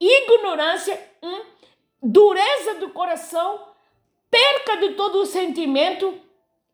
ignorância, 0.00 1.00
hum, 1.22 1.42
dureza 2.02 2.74
do 2.74 2.90
coração, 2.90 3.64
perca 4.28 4.78
de 4.78 4.94
todo 4.94 5.20
o 5.20 5.26
sentimento 5.26 6.20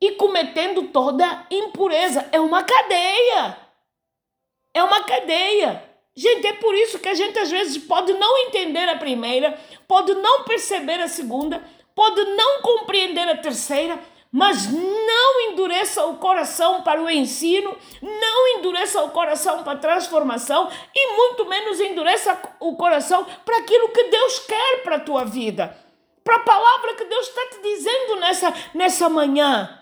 e 0.00 0.12
cometendo 0.12 0.84
toda 0.84 1.46
impureza. 1.50 2.26
É 2.32 2.40
uma 2.40 2.62
cadeia. 2.62 3.58
É 4.72 4.82
uma 4.82 5.04
cadeia. 5.04 5.88
Gente, 6.18 6.48
é 6.48 6.52
por 6.54 6.75
isso 6.75 6.98
que 6.98 7.08
a 7.08 7.14
gente 7.14 7.38
às 7.38 7.48
vezes 7.48 7.78
pode 7.78 8.12
não 8.14 8.38
entender 8.38 8.88
a 8.88 8.96
primeira, 8.96 9.56
pode 9.87 10.12
não 10.14 10.42
perceber 10.42 11.00
a 11.00 11.06
segunda, 11.06 11.62
pode 11.94 12.20
não 12.25 12.60
compreender 12.60 13.28
a 13.28 13.36
terceira, 13.36 13.97
mas 14.32 14.66
não 14.66 15.40
endureça 15.43 16.04
o 16.06 16.16
coração 16.16 16.82
para 16.82 17.00
o 17.00 17.08
ensino, 17.08 17.73
não 18.02 18.58
endureça 18.58 19.00
o 19.04 19.10
coração 19.10 19.62
para 19.62 19.75
a 19.75 19.78
transformação 19.78 20.69
e 20.93 21.14
muito 21.14 21.47
menos 21.47 21.78
endureça 21.78 22.36
o 22.58 22.75
coração 22.75 23.25
para 23.45 23.58
aquilo 23.58 23.90
que 23.90 24.02
Deus 24.02 24.40
quer 24.40 24.82
para 24.82 24.97
a 24.97 25.00
tua 25.00 25.25
vida, 25.25 25.78
para 26.25 26.34
a 26.34 26.40
palavra 26.40 26.95
que 26.95 27.04
Deus 27.04 27.28
está 27.28 27.47
te 27.47 27.62
dizendo 27.62 28.16
nessa, 28.16 28.52
nessa 28.75 29.08
manhã. 29.08 29.73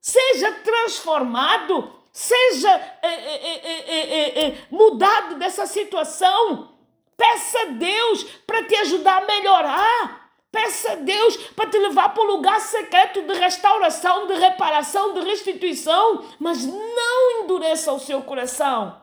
Seja 0.00 0.50
transformado, 0.50 1.93
seja 2.14 2.70
é, 3.02 4.46
é, 4.46 4.66
mudado 4.70 5.34
dessa 5.34 5.66
situação. 5.66 6.72
Peça 7.16 7.62
a 7.62 7.64
Deus 7.66 8.22
para 8.46 8.62
te 8.62 8.76
ajudar 8.76 9.22
a 9.22 9.26
melhorar. 9.26 10.30
Peça 10.52 10.92
a 10.92 10.94
Deus 10.94 11.36
para 11.36 11.68
te 11.68 11.76
levar 11.76 12.14
para 12.14 12.22
o 12.22 12.26
lugar 12.26 12.60
secreto 12.60 13.20
de 13.22 13.34
restauração, 13.34 14.28
de 14.28 14.34
reparação, 14.34 15.12
de 15.12 15.20
restituição, 15.22 16.24
mas 16.38 16.64
não 16.64 17.42
endureça 17.42 17.92
o 17.92 17.98
seu 17.98 18.22
coração. 18.22 19.02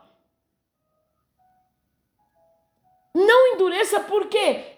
Não 3.13 3.47
endureça 3.53 3.99
por 3.99 4.27
quê? 4.27 4.70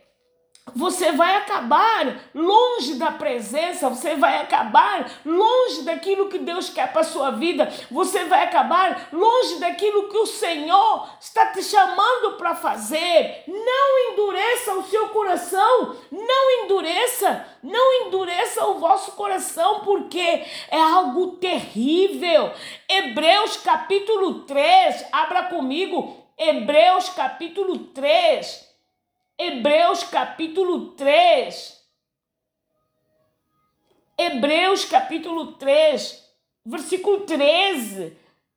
Você 0.75 1.11
vai 1.11 1.37
acabar 1.37 2.21
longe 2.33 2.95
da 2.95 3.11
presença, 3.11 3.89
você 3.89 4.15
vai 4.15 4.41
acabar 4.41 5.11
longe 5.25 5.83
daquilo 5.83 6.29
que 6.29 6.39
Deus 6.39 6.69
quer 6.69 6.91
para 6.91 7.01
a 7.01 7.05
sua 7.05 7.31
vida, 7.31 7.71
você 7.89 8.25
vai 8.25 8.43
acabar 8.43 9.09
longe 9.11 9.59
daquilo 9.59 10.09
que 10.09 10.17
o 10.17 10.25
Senhor 10.25 11.09
está 11.19 11.47
te 11.47 11.63
chamando 11.63 12.37
para 12.37 12.55
fazer. 12.55 13.43
Não 13.47 14.11
endureça 14.11 14.73
o 14.75 14.83
seu 14.83 15.09
coração, 15.09 15.95
não 16.11 16.63
endureça, 16.63 17.45
não 17.61 18.05
endureça 18.05 18.65
o 18.65 18.79
vosso 18.79 19.11
coração, 19.11 19.81
porque 19.81 20.43
é 20.69 20.79
algo 20.79 21.37
terrível. 21.37 22.51
Hebreus 22.89 23.57
capítulo 23.57 24.41
3, 24.41 25.05
abra 25.11 25.43
comigo, 25.43 26.17
Hebreus 26.37 27.09
capítulo 27.09 27.77
3. 27.77 28.72
Hebreus 29.45 30.03
capítulo 30.03 30.91
3. 30.91 31.83
Hebreus 34.17 34.85
capítulo 34.85 35.53
3, 35.53 36.33
versículo 36.65 37.21
13. 37.25 38.15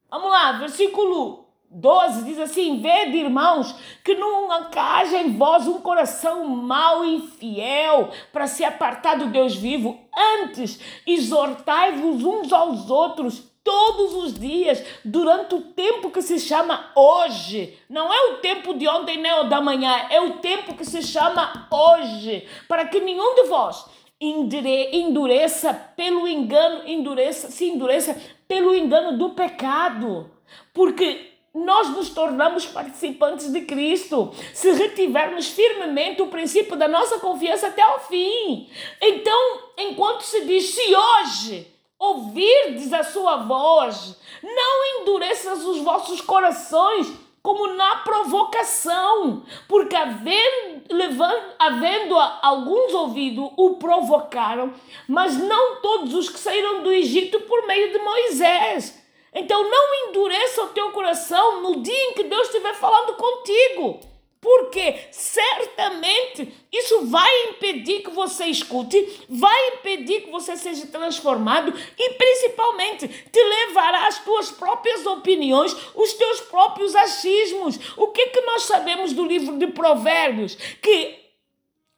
Vamos 0.08 0.30
lá, 0.30 0.52
versículo 0.52 1.44
12 1.68 2.24
diz 2.24 2.38
assim: 2.38 2.80
Vede, 2.80 3.16
irmãos, 3.16 3.74
que 4.04 4.14
não 4.14 4.48
haja 4.76 5.18
em 5.18 5.36
vós 5.36 5.66
um 5.66 5.80
coração 5.80 6.46
mau 6.46 7.04
e 7.04 7.16
infiel 7.16 8.10
para 8.32 8.46
se 8.46 8.64
apartar 8.64 9.18
do 9.18 9.26
Deus 9.26 9.56
vivo. 9.56 9.98
Antes, 10.40 10.78
exortai-vos 11.04 12.22
uns 12.22 12.52
aos 12.52 12.88
outros 12.90 13.50
todos 13.66 14.14
os 14.14 14.34
dias, 14.38 14.80
durante 15.04 15.56
o 15.56 15.60
tempo 15.60 16.12
que 16.12 16.22
se 16.22 16.38
chama 16.38 16.92
hoje. 16.94 17.76
Não 17.90 18.14
é 18.14 18.30
o 18.30 18.34
tempo 18.34 18.74
de 18.74 18.86
ontem 18.86 19.18
nem 19.18 19.40
o 19.40 19.48
da 19.48 19.60
manhã, 19.60 20.06
é 20.08 20.20
o 20.20 20.34
tempo 20.34 20.76
que 20.76 20.84
se 20.84 21.02
chama 21.02 21.66
hoje, 21.68 22.46
para 22.68 22.86
que 22.86 23.00
nenhum 23.00 23.34
de 23.34 23.48
vós 23.48 23.84
endureça 24.20 25.74
pelo 25.96 26.28
engano, 26.28 26.86
endureça, 26.86 27.50
se 27.50 27.68
endureça 27.68 28.16
pelo 28.46 28.72
engano 28.72 29.18
do 29.18 29.30
pecado. 29.30 30.30
Porque 30.72 31.32
nós 31.52 31.88
nos 31.88 32.10
tornamos 32.10 32.66
participantes 32.66 33.52
de 33.52 33.62
Cristo 33.62 34.32
se 34.54 34.70
retivermos 34.72 35.48
firmemente 35.48 36.22
o 36.22 36.28
princípio 36.28 36.76
da 36.76 36.86
nossa 36.86 37.18
confiança 37.18 37.66
até 37.66 37.82
ao 37.82 37.98
fim. 37.98 38.70
Então, 39.02 39.58
enquanto 39.76 40.22
se 40.22 40.44
diz 40.44 40.70
se 40.70 40.94
hoje 40.94 41.75
ouvirdes 41.98 42.92
a 42.92 43.02
sua 43.02 43.36
voz, 43.38 44.16
não 44.42 45.00
endureças 45.00 45.64
os 45.64 45.78
vossos 45.78 46.20
corações 46.20 47.10
como 47.42 47.68
na 47.74 47.96
provocação, 47.98 49.44
porque 49.68 49.94
havendo, 49.94 50.82
levando, 50.90 51.54
havendo 51.58 52.18
alguns 52.42 52.92
ouvidos 52.92 53.50
o 53.56 53.74
provocaram, 53.76 54.74
mas 55.08 55.36
não 55.36 55.76
todos 55.80 56.12
os 56.12 56.28
que 56.28 56.40
saíram 56.40 56.82
do 56.82 56.92
Egito 56.92 57.40
por 57.42 57.64
meio 57.66 57.92
de 57.92 57.98
Moisés. 58.00 59.00
Então 59.32 59.62
não 59.70 60.08
endureça 60.08 60.64
o 60.64 60.68
teu 60.68 60.90
coração 60.90 61.62
no 61.62 61.82
dia 61.82 62.10
em 62.10 62.14
que 62.14 62.24
Deus 62.24 62.48
estiver 62.48 62.74
falando 62.74 63.14
contigo 63.14 64.15
porque 64.46 65.08
certamente 65.10 66.54
isso 66.70 67.06
vai 67.06 67.48
impedir 67.48 68.04
que 68.04 68.10
você 68.10 68.44
escute, 68.44 69.26
vai 69.28 69.74
impedir 69.74 70.20
que 70.20 70.30
você 70.30 70.56
seja 70.56 70.86
transformado 70.86 71.74
e 71.98 72.10
principalmente 72.10 73.08
te 73.08 73.42
levará 73.42 74.06
às 74.06 74.20
tuas 74.20 74.52
próprias 74.52 75.04
opiniões, 75.04 75.76
os 75.96 76.12
teus 76.12 76.42
próprios 76.42 76.94
achismos. 76.94 77.76
O 77.96 78.06
que 78.12 78.26
que 78.26 78.40
nós 78.42 78.62
sabemos 78.62 79.12
do 79.12 79.26
livro 79.26 79.58
de 79.58 79.66
Provérbios? 79.66 80.54
Que 80.80 81.18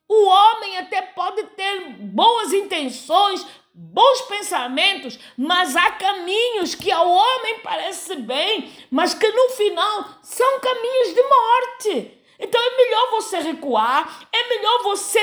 o 0.08 0.24
homem 0.24 0.78
até 0.78 1.02
pode 1.02 1.42
ter 1.48 1.98
boas 1.98 2.54
intenções, 2.54 3.46
bons 3.74 4.22
pensamentos, 4.22 5.18
mas 5.36 5.76
há 5.76 5.90
caminhos 5.90 6.74
que 6.74 6.90
ao 6.90 7.10
homem 7.10 7.58
parece 7.58 8.16
bem, 8.16 8.72
mas 8.90 9.12
que 9.12 9.30
no 9.30 9.50
final 9.50 10.08
são 10.22 10.60
caminhos 10.60 11.14
de 11.14 11.22
morte. 11.22 12.17
Então 12.38 12.60
é 12.60 12.76
melhor 12.76 13.10
você 13.10 13.38
recuar, 13.40 14.28
é 14.32 14.48
melhor 14.48 14.82
você 14.84 15.20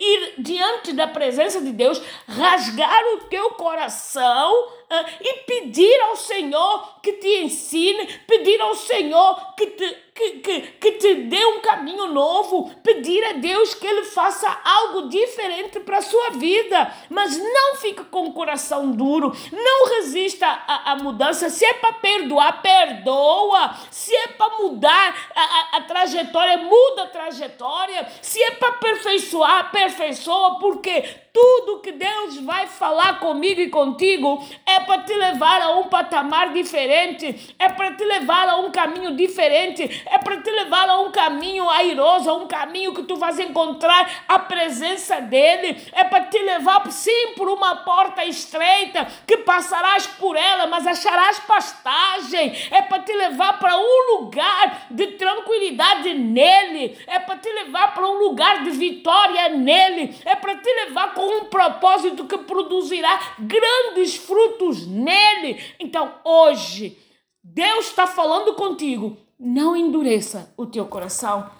ir 0.00 0.34
diante 0.38 0.92
da 0.92 1.06
presença 1.06 1.60
de 1.60 1.72
Deus, 1.72 2.02
rasgar 2.26 3.04
o 3.14 3.28
teu 3.28 3.50
coração 3.50 4.68
ah, 4.90 5.04
e 5.20 5.34
pedir 5.44 6.00
ao 6.02 6.16
Senhor 6.16 7.00
que 7.00 7.12
te 7.12 7.44
ensine, 7.44 8.06
pedir 8.26 8.60
ao 8.60 8.74
Senhor 8.74 9.54
que 9.54 9.66
te, 9.66 9.96
que, 10.18 10.30
que, 10.40 10.60
que 10.60 10.92
te 10.92 11.14
dê 11.14 11.44
um 11.46 11.60
caminho 11.60 12.08
novo, 12.08 12.74
pedir 12.82 13.24
a 13.24 13.34
Deus 13.34 13.72
que 13.74 13.86
Ele 13.86 14.04
faça 14.04 14.48
algo 14.64 15.08
diferente 15.08 15.78
para 15.78 15.98
a 15.98 16.02
sua 16.02 16.30
vida. 16.30 16.92
Mas 17.08 17.38
não 17.38 17.76
fique 17.76 18.02
com 18.04 18.26
o 18.26 18.32
coração 18.32 18.90
duro, 18.90 19.32
não 19.52 19.86
resista 19.86 20.46
à, 20.46 20.92
à 20.92 20.96
mudança. 20.96 21.48
Se 21.48 21.64
é 21.64 21.74
para 21.74 21.92
perdoar, 21.92 22.60
perdoa. 22.60 23.76
Se 23.92 24.14
é 24.14 24.28
para 24.28 24.58
mudar 24.58 25.30
a, 25.36 25.40
a, 25.40 25.76
a 25.76 25.80
trajetória, 25.82 26.58
muda 26.58 27.04
a 27.04 27.06
trajetória. 27.08 28.08
Se 28.20 28.42
é 28.42 28.50
para 28.52 28.70
aperfeiçoar, 28.70 29.60
aperfeiçoa, 29.60 30.58
porque 30.58 31.04
tudo 31.32 31.78
que 31.78 31.92
Deus 31.92 32.40
vai 32.40 32.66
falar 32.66 33.20
comigo 33.20 33.60
e 33.60 33.70
contigo 33.70 34.44
é 34.66 34.80
para 34.80 35.02
te 35.02 35.14
levar 35.14 35.62
a 35.62 35.70
um 35.70 35.84
patamar 35.84 36.52
diferente, 36.52 37.54
é 37.58 37.68
para 37.68 37.92
te 37.94 38.04
levar 38.04 38.48
a 38.48 38.56
um 38.56 38.72
caminho 38.72 39.14
diferente, 39.14 40.04
é 40.10 40.18
para 40.18 40.40
te 40.40 40.50
levar 40.50 40.88
a 40.88 41.00
um 41.00 41.10
caminho 41.10 41.68
airoso, 41.68 42.30
a 42.30 42.34
um 42.34 42.46
caminho 42.46 42.94
que 42.94 43.02
tu 43.02 43.16
vais 43.16 43.38
encontrar 43.38 44.24
a 44.28 44.38
presença 44.38 45.20
dele, 45.20 45.88
é 45.92 46.04
para 46.04 46.24
te 46.24 46.38
levar 46.38 46.90
sim 46.90 47.34
por 47.36 47.48
uma 47.48 47.76
porta 47.76 48.24
estreita 48.24 49.06
que 49.26 49.38
passarás 49.38 50.06
por 50.06 50.36
ela, 50.36 50.66
mas 50.66 50.86
acharás 50.86 51.38
pastagem, 51.40 52.52
é 52.70 52.82
para 52.82 53.02
te 53.02 53.12
levar 53.12 53.58
para 53.58 53.76
um 53.76 54.18
lugar 54.18 54.86
de 54.90 55.06
tranquilidade 55.08 56.14
nele, 56.14 56.98
é 57.06 57.18
para 57.18 57.36
te 57.36 57.48
levar 57.50 57.94
para 57.94 58.08
um 58.08 58.18
lugar 58.18 58.64
de 58.64 58.70
vitória 58.70 59.48
nele, 59.50 60.16
é 60.24 60.34
para 60.34 60.56
te 60.56 60.68
levar 60.84 61.14
com 61.14 61.38
um 61.38 61.44
propósito 61.44 62.24
que 62.24 62.38
produzirá 62.38 63.34
grandes 63.38 64.16
frutos 64.16 64.86
nele. 64.86 65.62
Então, 65.78 66.14
hoje, 66.24 66.96
Deus 67.42 67.86
está 67.86 68.06
falando 68.06 68.54
contigo. 68.54 69.27
Não 69.38 69.76
endureça 69.76 70.52
o 70.56 70.66
teu 70.66 70.86
coração. 70.86 71.50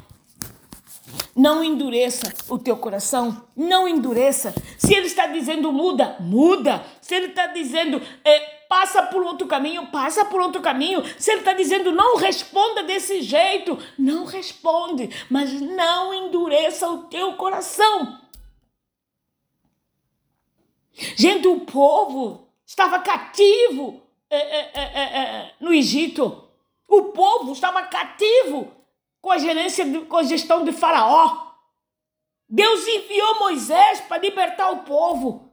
Não 1.35 1.62
endureça 1.62 2.33
o 2.49 2.59
teu 2.59 2.77
coração. 2.77 3.45
Não 3.57 3.87
endureça. 3.87 4.53
Se 4.77 4.93
ele 4.95 5.07
está 5.07 5.27
dizendo 5.27 5.73
muda, 5.73 6.17
muda. 6.19 6.85
Se 7.01 7.14
ele 7.14 7.27
está 7.27 7.47
dizendo 7.47 8.03
é, 8.25 8.41
passa 8.69 9.05
por 9.05 9.23
outro 9.23 9.47
caminho, 9.47 9.87
passa 9.87 10.25
por 10.25 10.41
outro 10.41 10.61
caminho. 10.61 11.03
Se 11.19 11.31
ele 11.31 11.41
está 11.41 11.53
dizendo 11.53 11.93
não 11.93 12.17
responda 12.17 12.83
desse 12.83 13.23
jeito, 13.23 13.79
não 13.97 14.25
responde. 14.25 15.09
Mas 15.31 15.53
não 15.53 16.12
endureça 16.12 16.91
o 16.91 17.05
teu 17.05 17.35
coração. 17.35 18.19
Gente, 21.14 21.47
o 21.47 21.61
povo 21.61 22.49
estava 22.67 22.99
cativo 22.99 24.03
é, 24.29 24.37
é, 24.37 25.01
é, 25.01 25.55
no 25.61 25.73
Egito. 25.73 26.48
O 26.88 27.12
povo 27.12 27.53
estava 27.53 27.83
cativo 27.83 28.72
com 29.20 29.31
a 29.31 29.38
gerência, 29.38 29.85
de, 29.85 30.01
com 30.07 30.16
a 30.16 30.22
gestão 30.22 30.64
de 30.64 30.72
Faraó. 30.72 31.48
Deus 32.48 32.87
enviou 32.88 33.38
Moisés 33.40 34.01
para 34.01 34.22
libertar 34.22 34.70
o 34.70 34.85
povo. 34.85 35.53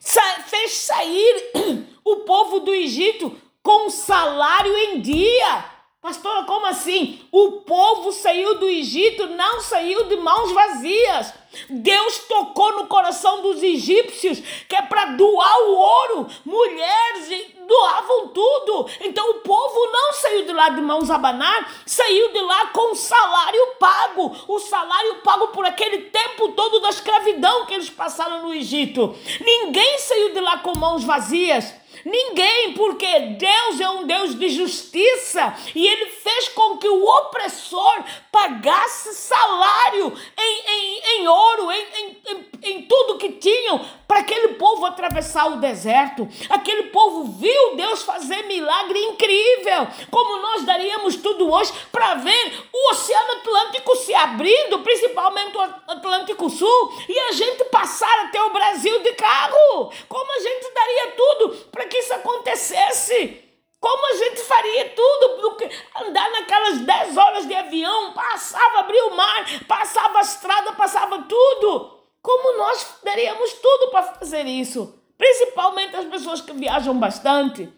Sa 0.00 0.22
fez 0.42 0.72
sair 0.72 1.52
o 2.02 2.16
povo 2.20 2.60
do 2.60 2.74
Egito 2.74 3.38
com 3.62 3.90
salário 3.90 4.74
em 4.74 5.00
dia. 5.02 5.77
Pastora, 6.00 6.44
como 6.44 6.64
assim? 6.66 7.20
O 7.32 7.62
povo 7.62 8.12
saiu 8.12 8.54
do 8.60 8.68
Egito, 8.68 9.26
não 9.30 9.60
saiu 9.60 10.04
de 10.04 10.14
mãos 10.16 10.52
vazias. 10.52 11.34
Deus 11.68 12.18
tocou 12.28 12.72
no 12.76 12.86
coração 12.86 13.42
dos 13.42 13.60
egípcios, 13.60 14.38
que 14.68 14.76
é 14.76 14.82
para 14.82 15.06
doar 15.06 15.58
o 15.62 15.74
ouro. 15.74 16.28
Mulheres 16.44 17.52
doavam 17.66 18.28
tudo. 18.28 18.88
Então 19.00 19.28
o 19.28 19.40
povo 19.40 19.86
não 19.90 20.12
saiu 20.12 20.46
de 20.46 20.52
lá 20.52 20.68
de 20.68 20.80
mãos 20.80 21.10
abanar, 21.10 21.68
saiu 21.84 22.32
de 22.32 22.40
lá 22.42 22.68
com 22.68 22.92
o 22.92 22.96
salário 22.96 23.74
pago. 23.80 24.36
O 24.46 24.60
salário 24.60 25.16
pago 25.22 25.48
por 25.48 25.66
aquele 25.66 26.02
tempo 26.02 26.50
todo 26.50 26.78
da 26.78 26.90
escravidão 26.90 27.66
que 27.66 27.74
eles 27.74 27.90
passaram 27.90 28.44
no 28.44 28.54
Egito. 28.54 29.16
Ninguém 29.40 29.98
saiu 29.98 30.32
de 30.32 30.38
lá 30.38 30.58
com 30.58 30.78
mãos 30.78 31.02
vazias. 31.02 31.74
Ninguém, 32.08 32.72
porque 32.72 33.20
Deus 33.38 33.78
é 33.78 33.90
um 33.90 34.06
Deus 34.06 34.34
de 34.38 34.48
justiça 34.48 35.54
e 35.74 35.86
Ele 35.86 36.06
fez 36.06 36.48
com 36.48 36.78
que 36.78 36.88
o 36.88 37.04
opressor 37.04 38.02
pagasse 38.32 39.14
salário 39.14 40.16
em, 40.38 40.70
em, 40.70 41.00
em 41.20 41.28
ouro, 41.28 41.70
em, 41.70 42.16
em, 42.26 42.50
em, 42.62 42.82
tudo 42.82 43.18
que 43.18 43.32
tinham, 43.32 43.84
para 44.06 44.20
aquele 44.20 44.54
povo 44.54 44.86
atravessar 44.86 45.48
o 45.48 45.56
deserto. 45.56 46.26
Aquele 46.48 46.84
povo 46.84 47.24
viu 47.24 47.76
Deus 47.76 48.02
fazer 48.02 48.42
milagre 48.44 48.98
incrível, 48.98 49.86
como 50.10 50.40
nós 50.40 50.64
daríamos 50.64 51.16
tudo 51.16 51.52
hoje 51.52 51.72
para 51.92 52.14
ver 52.14 52.68
o 52.72 52.90
Oceano 52.92 53.32
Atlântico 53.32 53.96
se 53.96 54.14
abrindo, 54.14 54.78
principalmente 54.78 55.56
o 55.56 55.60
Atlântico 55.60 56.48
Sul, 56.48 56.92
e 57.06 57.18
a 57.18 57.32
gente 57.32 57.64
passar 57.64 58.24
até 58.24 58.42
o 58.42 58.50
Brasil 58.50 59.02
de 59.02 59.12
carro. 59.12 59.92
Como 60.08 60.32
a 60.32 60.40
gente 60.40 60.72
daria 60.72 61.06
tudo 61.16 61.48
para 61.70 61.86
que 61.86 61.97
isso 61.98 62.14
acontecesse? 62.14 63.44
Como 63.80 64.06
a 64.06 64.16
gente 64.16 64.40
faria 64.42 64.90
tudo? 64.90 65.56
Andar 65.96 66.30
naquelas 66.30 66.78
10 66.80 67.16
horas 67.16 67.46
de 67.46 67.54
avião, 67.54 68.12
passava, 68.12 68.80
abria 68.80 69.06
o 69.06 69.16
mar, 69.16 69.44
passava 69.66 70.18
a 70.18 70.22
estrada, 70.22 70.72
passava 70.72 71.22
tudo. 71.22 71.98
Como 72.20 72.58
nós 72.58 72.98
daríamos 73.02 73.52
tudo 73.54 73.90
para 73.90 74.14
fazer 74.14 74.44
isso? 74.46 75.00
Principalmente 75.16 75.96
as 75.96 76.06
pessoas 76.06 76.40
que 76.40 76.52
viajam 76.52 76.98
bastante. 76.98 77.72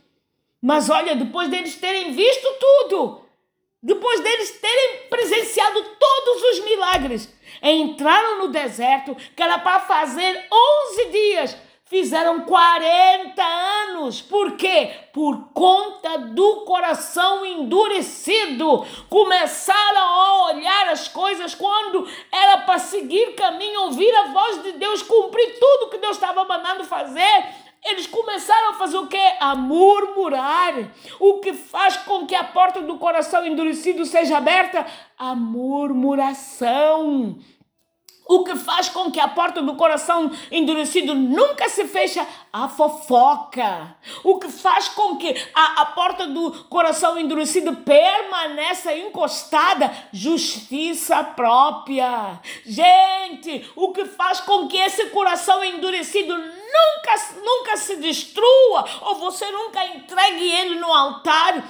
Mas 0.63 0.91
olha, 0.91 1.15
depois 1.15 1.49
deles 1.49 1.77
terem 1.77 2.13
visto 2.13 2.47
tudo, 2.59 3.25
depois 3.83 4.21
deles 4.21 4.59
terem 4.61 5.09
presenciado 5.09 5.83
todos 5.99 6.43
os 6.43 6.65
milagres, 6.65 7.33
entraram 7.63 8.39
no 8.39 8.49
deserto, 8.49 9.15
que 9.35 9.43
era 9.43 9.59
para 9.59 9.81
fazer 9.81 10.47
11 10.53 11.05
dias 11.07 11.57
Fizeram 11.91 12.43
40 12.43 13.43
anos. 13.43 14.23
Por 14.23 14.53
quê? 14.53 14.93
Por 15.13 15.49
conta 15.53 16.19
do 16.19 16.65
coração 16.65 17.45
endurecido. 17.45 18.87
Começaram 19.09 20.01
a 20.01 20.53
olhar 20.53 20.91
as 20.91 21.09
coisas 21.09 21.53
quando 21.53 22.07
era 22.31 22.59
para 22.59 22.79
seguir 22.79 23.35
caminho, 23.35 23.87
ouvir 23.87 24.15
a 24.15 24.29
voz 24.29 24.63
de 24.63 24.71
Deus, 24.71 25.03
cumprir 25.03 25.59
tudo 25.59 25.91
que 25.91 25.99
Deus 25.99 26.15
estava 26.15 26.45
mandando 26.45 26.85
fazer. 26.85 27.47
Eles 27.85 28.07
começaram 28.07 28.71
a 28.71 28.75
fazer 28.75 28.97
o 28.97 29.09
quê? 29.09 29.35
A 29.41 29.57
murmurar. 29.57 30.93
O 31.19 31.41
que 31.41 31.53
faz 31.53 31.97
com 31.97 32.25
que 32.25 32.37
a 32.37 32.45
porta 32.45 32.81
do 32.81 32.99
coração 32.99 33.45
endurecido 33.45 34.07
seja 34.07 34.37
aberta? 34.37 34.87
A 35.19 35.35
murmuração. 35.35 37.37
O 38.31 38.45
que 38.45 38.55
faz 38.55 38.89
com 38.89 39.11
que 39.11 39.19
a 39.19 39.27
porta 39.27 39.61
do 39.61 39.75
coração 39.75 40.31
endurecido 40.53 41.17
nunca 41.17 41.69
se 41.69 41.85
feche 41.89 42.25
a 42.53 42.69
fofoca. 42.69 43.97
O 44.23 44.39
que 44.39 44.49
faz 44.49 44.89
com 44.89 45.17
que 45.17 45.35
a, 45.53 45.83
a 45.83 45.87
porta 45.87 46.29
do 46.29 46.53
coração 46.67 47.19
endurecido 47.19 47.75
permaneça 47.79 48.95
encostada, 48.95 49.93
justiça 50.13 51.25
própria. 51.25 52.41
Gente, 52.65 53.69
o 53.75 53.93
que 53.93 54.05
faz 54.05 54.39
com 54.39 54.69
que 54.69 54.77
esse 54.77 55.07
coração 55.07 55.65
endurecido 55.65 56.33
nunca, 56.33 57.41
nunca 57.45 57.77
se 57.79 57.97
destrua 57.97 58.85
ou 59.01 59.17
você 59.17 59.51
nunca 59.51 59.85
entregue 59.87 60.53
ele 60.53 60.77
no 60.77 60.93
altar, 60.93 61.65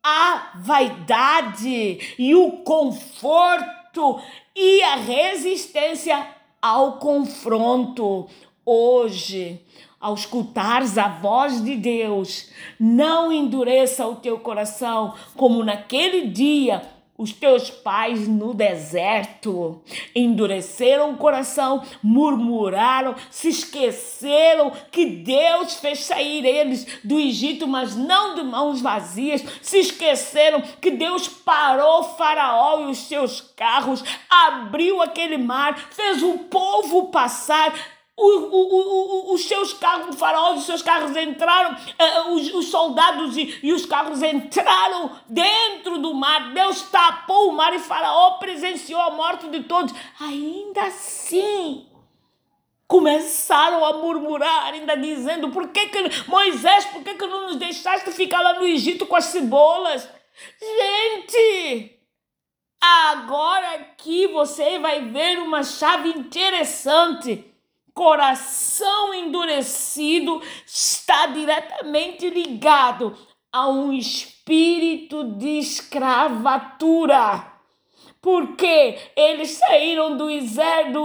a 0.00 0.52
vaidade 0.54 2.14
e 2.16 2.36
o 2.36 2.62
conforto 2.62 4.22
e 4.60 4.82
a 4.82 4.96
resistência 4.96 6.26
ao 6.60 6.94
confronto. 6.94 8.26
Hoje, 8.66 9.62
ao 10.00 10.14
escutares 10.14 10.98
a 10.98 11.06
voz 11.06 11.62
de 11.62 11.76
Deus, 11.76 12.50
não 12.78 13.32
endureça 13.32 14.04
o 14.06 14.16
teu 14.16 14.40
coração 14.40 15.14
como 15.36 15.62
naquele 15.62 16.26
dia 16.26 16.82
os 17.18 17.32
teus 17.32 17.68
pais 17.68 18.28
no 18.28 18.54
deserto. 18.54 19.82
Endureceram 20.14 21.10
o 21.10 21.16
coração, 21.16 21.82
murmuraram, 22.00 23.16
se 23.28 23.48
esqueceram 23.48 24.70
que 24.92 25.04
Deus 25.04 25.74
fez 25.74 26.04
sair 26.04 26.46
eles 26.46 26.86
do 27.02 27.18
Egito, 27.18 27.66
mas 27.66 27.96
não 27.96 28.36
de 28.36 28.44
mãos 28.44 28.80
vazias. 28.80 29.44
Se 29.60 29.80
esqueceram 29.80 30.62
que 30.80 30.92
Deus 30.92 31.26
parou 31.26 32.04
Faraó 32.04 32.82
e 32.82 32.90
os 32.92 32.98
seus 32.98 33.40
carros, 33.40 34.04
abriu 34.30 35.02
aquele 35.02 35.38
mar, 35.38 35.76
fez 35.90 36.22
o 36.22 36.38
povo 36.38 37.08
passar 37.08 37.97
o, 38.18 39.30
o, 39.30 39.34
os 39.34 39.46
seus 39.46 39.72
carros, 39.72 40.14
o 40.14 40.18
faraó 40.18 40.54
os 40.54 40.64
seus 40.64 40.82
carros 40.82 41.16
entraram, 41.16 41.72
uh, 41.72 42.32
os, 42.34 42.52
os, 42.52 42.66
soldados 42.66 43.36
e, 43.36 43.60
e, 43.62 43.72
os 43.72 43.86
carros 43.86 44.22
entraram 44.22 45.12
dentro 45.28 45.98
do 45.98 46.12
mar. 46.14 46.52
Deus 46.52 46.82
tapou 46.82 47.50
o 47.50 47.52
mar 47.52 47.72
e 47.72 47.78
faraó 47.78 48.32
presenciou 48.32 49.00
a 49.00 49.10
morte 49.10 49.48
de 49.48 49.62
todos. 49.62 49.94
Ainda 50.20 50.82
assim, 50.86 51.86
começaram 52.88 53.84
a 53.84 53.92
murmurar, 53.92 54.72
ainda 54.72 54.96
dizendo: 54.96 55.50
por 55.50 55.68
que, 55.68 55.86
que 55.86 56.28
Moisés, 56.28 56.86
por 56.86 57.04
que, 57.04 57.14
que 57.14 57.26
não 57.26 57.46
nos 57.46 57.56
deixaste 57.56 58.10
ficar 58.10 58.40
lá 58.40 58.54
no 58.54 58.66
Egito 58.66 59.06
com 59.06 59.14
as 59.14 59.26
cebolas? 59.26 60.08
Gente! 60.60 61.94
Agora 62.80 63.74
aqui 63.74 64.26
você 64.28 64.78
vai 64.78 65.02
ver 65.02 65.38
uma 65.38 65.62
chave 65.62 66.10
interessante 66.10 67.44
coração 67.98 69.12
endurecido 69.12 70.40
está 70.64 71.26
diretamente 71.26 72.30
ligado 72.30 73.18
a 73.52 73.68
um 73.68 73.92
espírito 73.92 75.24
de 75.24 75.58
escravatura. 75.58 77.54
Porque 78.20 78.98
eles 79.16 79.50
saíram 79.50 80.16
do, 80.16 80.28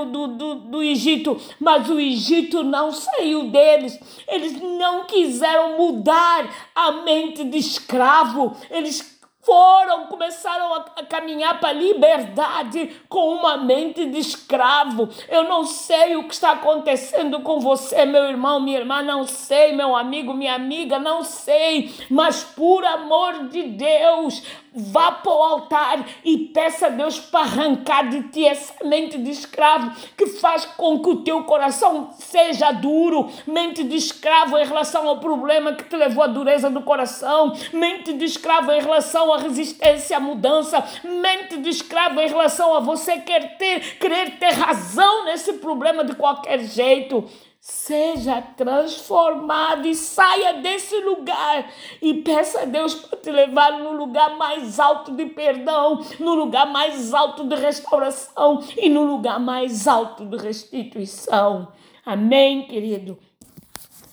do, 0.05 0.27
do, 0.27 0.55
do 0.55 0.83
Egito, 0.83 1.41
mas 1.59 1.89
o 1.89 1.99
Egito 1.99 2.63
não 2.63 2.91
saiu 2.91 3.49
deles. 3.49 3.99
Eles 4.27 4.61
não 4.61 5.05
quiseram 5.05 5.75
mudar 5.75 6.47
a 6.75 6.91
mente 6.91 7.43
de 7.43 7.57
escravo. 7.57 8.55
Eles 8.69 9.12
foram, 9.43 10.07
começaram 10.07 10.73
a, 10.73 11.03
caminhar 11.03 11.59
para 11.59 11.69
a 11.69 11.73
liberdade 11.73 13.01
com 13.09 13.35
uma 13.35 13.57
mente 13.57 14.05
de 14.05 14.17
escravo. 14.17 15.09
Eu 15.29 15.43
não 15.43 15.65
sei 15.65 16.15
o 16.15 16.27
que 16.27 16.33
está 16.33 16.53
acontecendo 16.53 17.41
com 17.41 17.59
você, 17.59 18.05
meu 18.05 18.23
irmão, 18.23 18.59
minha 18.59 18.79
irmã, 18.79 19.01
não 19.01 19.27
sei, 19.27 19.73
meu 19.73 19.95
amigo, 19.95 20.33
minha 20.33 20.55
amiga, 20.55 20.97
não 20.97 21.23
sei, 21.23 21.93
mas 22.09 22.43
por 22.43 22.85
amor 22.85 23.49
de 23.49 23.63
Deus, 23.63 24.41
Vá 24.75 25.11
para 25.11 25.31
o 25.31 25.43
altar 25.43 26.05
e 26.25 26.37
peça 26.47 26.87
a 26.87 26.89
Deus 26.89 27.19
para 27.19 27.41
arrancar 27.41 28.09
de 28.09 28.23
ti 28.29 28.45
essa 28.45 28.73
mente 28.83 29.19
de 29.19 29.29
escravo 29.29 29.91
que 30.17 30.25
faz 30.25 30.65
com 30.65 30.99
que 30.99 31.09
o 31.09 31.17
teu 31.17 31.43
coração 31.43 32.09
seja 32.17 32.71
duro, 32.71 33.29
mente 33.45 33.83
de 33.83 33.95
escravo 33.95 34.57
em 34.57 34.65
relação 34.65 35.07
ao 35.07 35.19
problema 35.19 35.73
que 35.73 35.83
te 35.83 35.95
levou 35.95 36.23
à 36.23 36.27
dureza 36.27 36.71
do 36.71 36.81
coração, 36.81 37.53
mente 37.71 38.13
de 38.13 38.25
escravo 38.25 38.71
em 38.71 38.81
relação 38.81 39.31
à 39.31 39.37
resistência 39.37 40.17
à 40.17 40.19
mudança, 40.19 40.83
mente 41.03 41.57
de 41.57 41.69
escravo 41.69 42.19
em 42.19 42.27
relação 42.27 42.75
a 42.75 42.79
você 42.79 43.19
querer 43.19 43.57
ter, 43.57 43.97
querer 43.99 44.39
ter 44.39 44.53
razão 44.53 45.25
nesse 45.25 45.53
problema 45.53 46.03
de 46.03 46.15
qualquer 46.15 46.59
jeito. 46.59 47.29
Seja 47.65 48.41
transformado 48.41 49.87
e 49.87 49.95
saia 49.95 50.55
desse 50.61 50.99
lugar 50.99 51.71
e 52.01 52.15
peça 52.15 52.63
a 52.63 52.65
Deus 52.65 52.93
para 52.93 53.17
te 53.17 53.31
levar 53.31 53.79
no 53.79 53.93
lugar 53.93 54.35
mais 54.35 54.81
alto 54.81 55.13
de 55.13 55.27
perdão, 55.27 56.03
no 56.19 56.33
lugar 56.33 56.69
mais 56.69 57.13
alto 57.13 57.47
de 57.47 57.55
restauração 57.55 58.61
e 58.75 58.89
no 58.89 59.03
lugar 59.03 59.39
mais 59.39 59.87
alto 59.87 60.25
de 60.25 60.35
restituição. 60.35 61.69
Amém, 62.05 62.67
querido? 62.67 63.17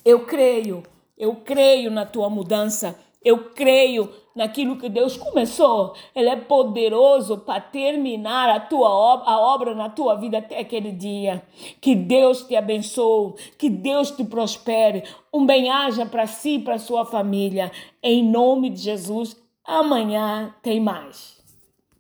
Eu 0.05 0.25
creio, 0.27 0.85
eu 1.19 1.35
creio 1.35 1.91
na 1.91 2.07
tua 2.07 2.31
mudança, 2.31 2.97
eu 3.23 3.51
creio 3.51 4.11
naquilo 4.35 4.77
que 4.77 4.89
Deus 4.89 5.17
começou. 5.17 5.95
Ele 6.15 6.29
é 6.29 6.37
poderoso 6.37 7.39
para 7.39 7.61
terminar 7.61 8.49
a 8.49 8.61
tua 8.61 8.89
obra, 8.89 9.31
a 9.31 9.41
obra 9.41 9.75
na 9.75 9.89
tua 9.89 10.15
vida 10.15 10.39
até 10.39 10.59
aquele 10.59 10.93
dia. 10.93 11.43
Que 11.81 11.95
Deus 11.95 12.43
te 12.43 12.57
abençoe, 12.57 13.35
que 13.59 13.69
Deus 13.69 14.11
te 14.11 14.25
prospere. 14.25 15.05
Um 15.33 15.45
bem-aja 15.45 16.07
para 16.07 16.27
si 16.27 16.57
e 16.57 16.59
para 16.59 16.79
sua 16.79 17.05
família. 17.05 17.71
Em 18.03 18.25
nome 18.25 18.71
de 18.71 18.81
Jesus, 18.81 19.37
amanhã 19.65 20.55
tem 20.63 20.81
mais. 20.81 21.40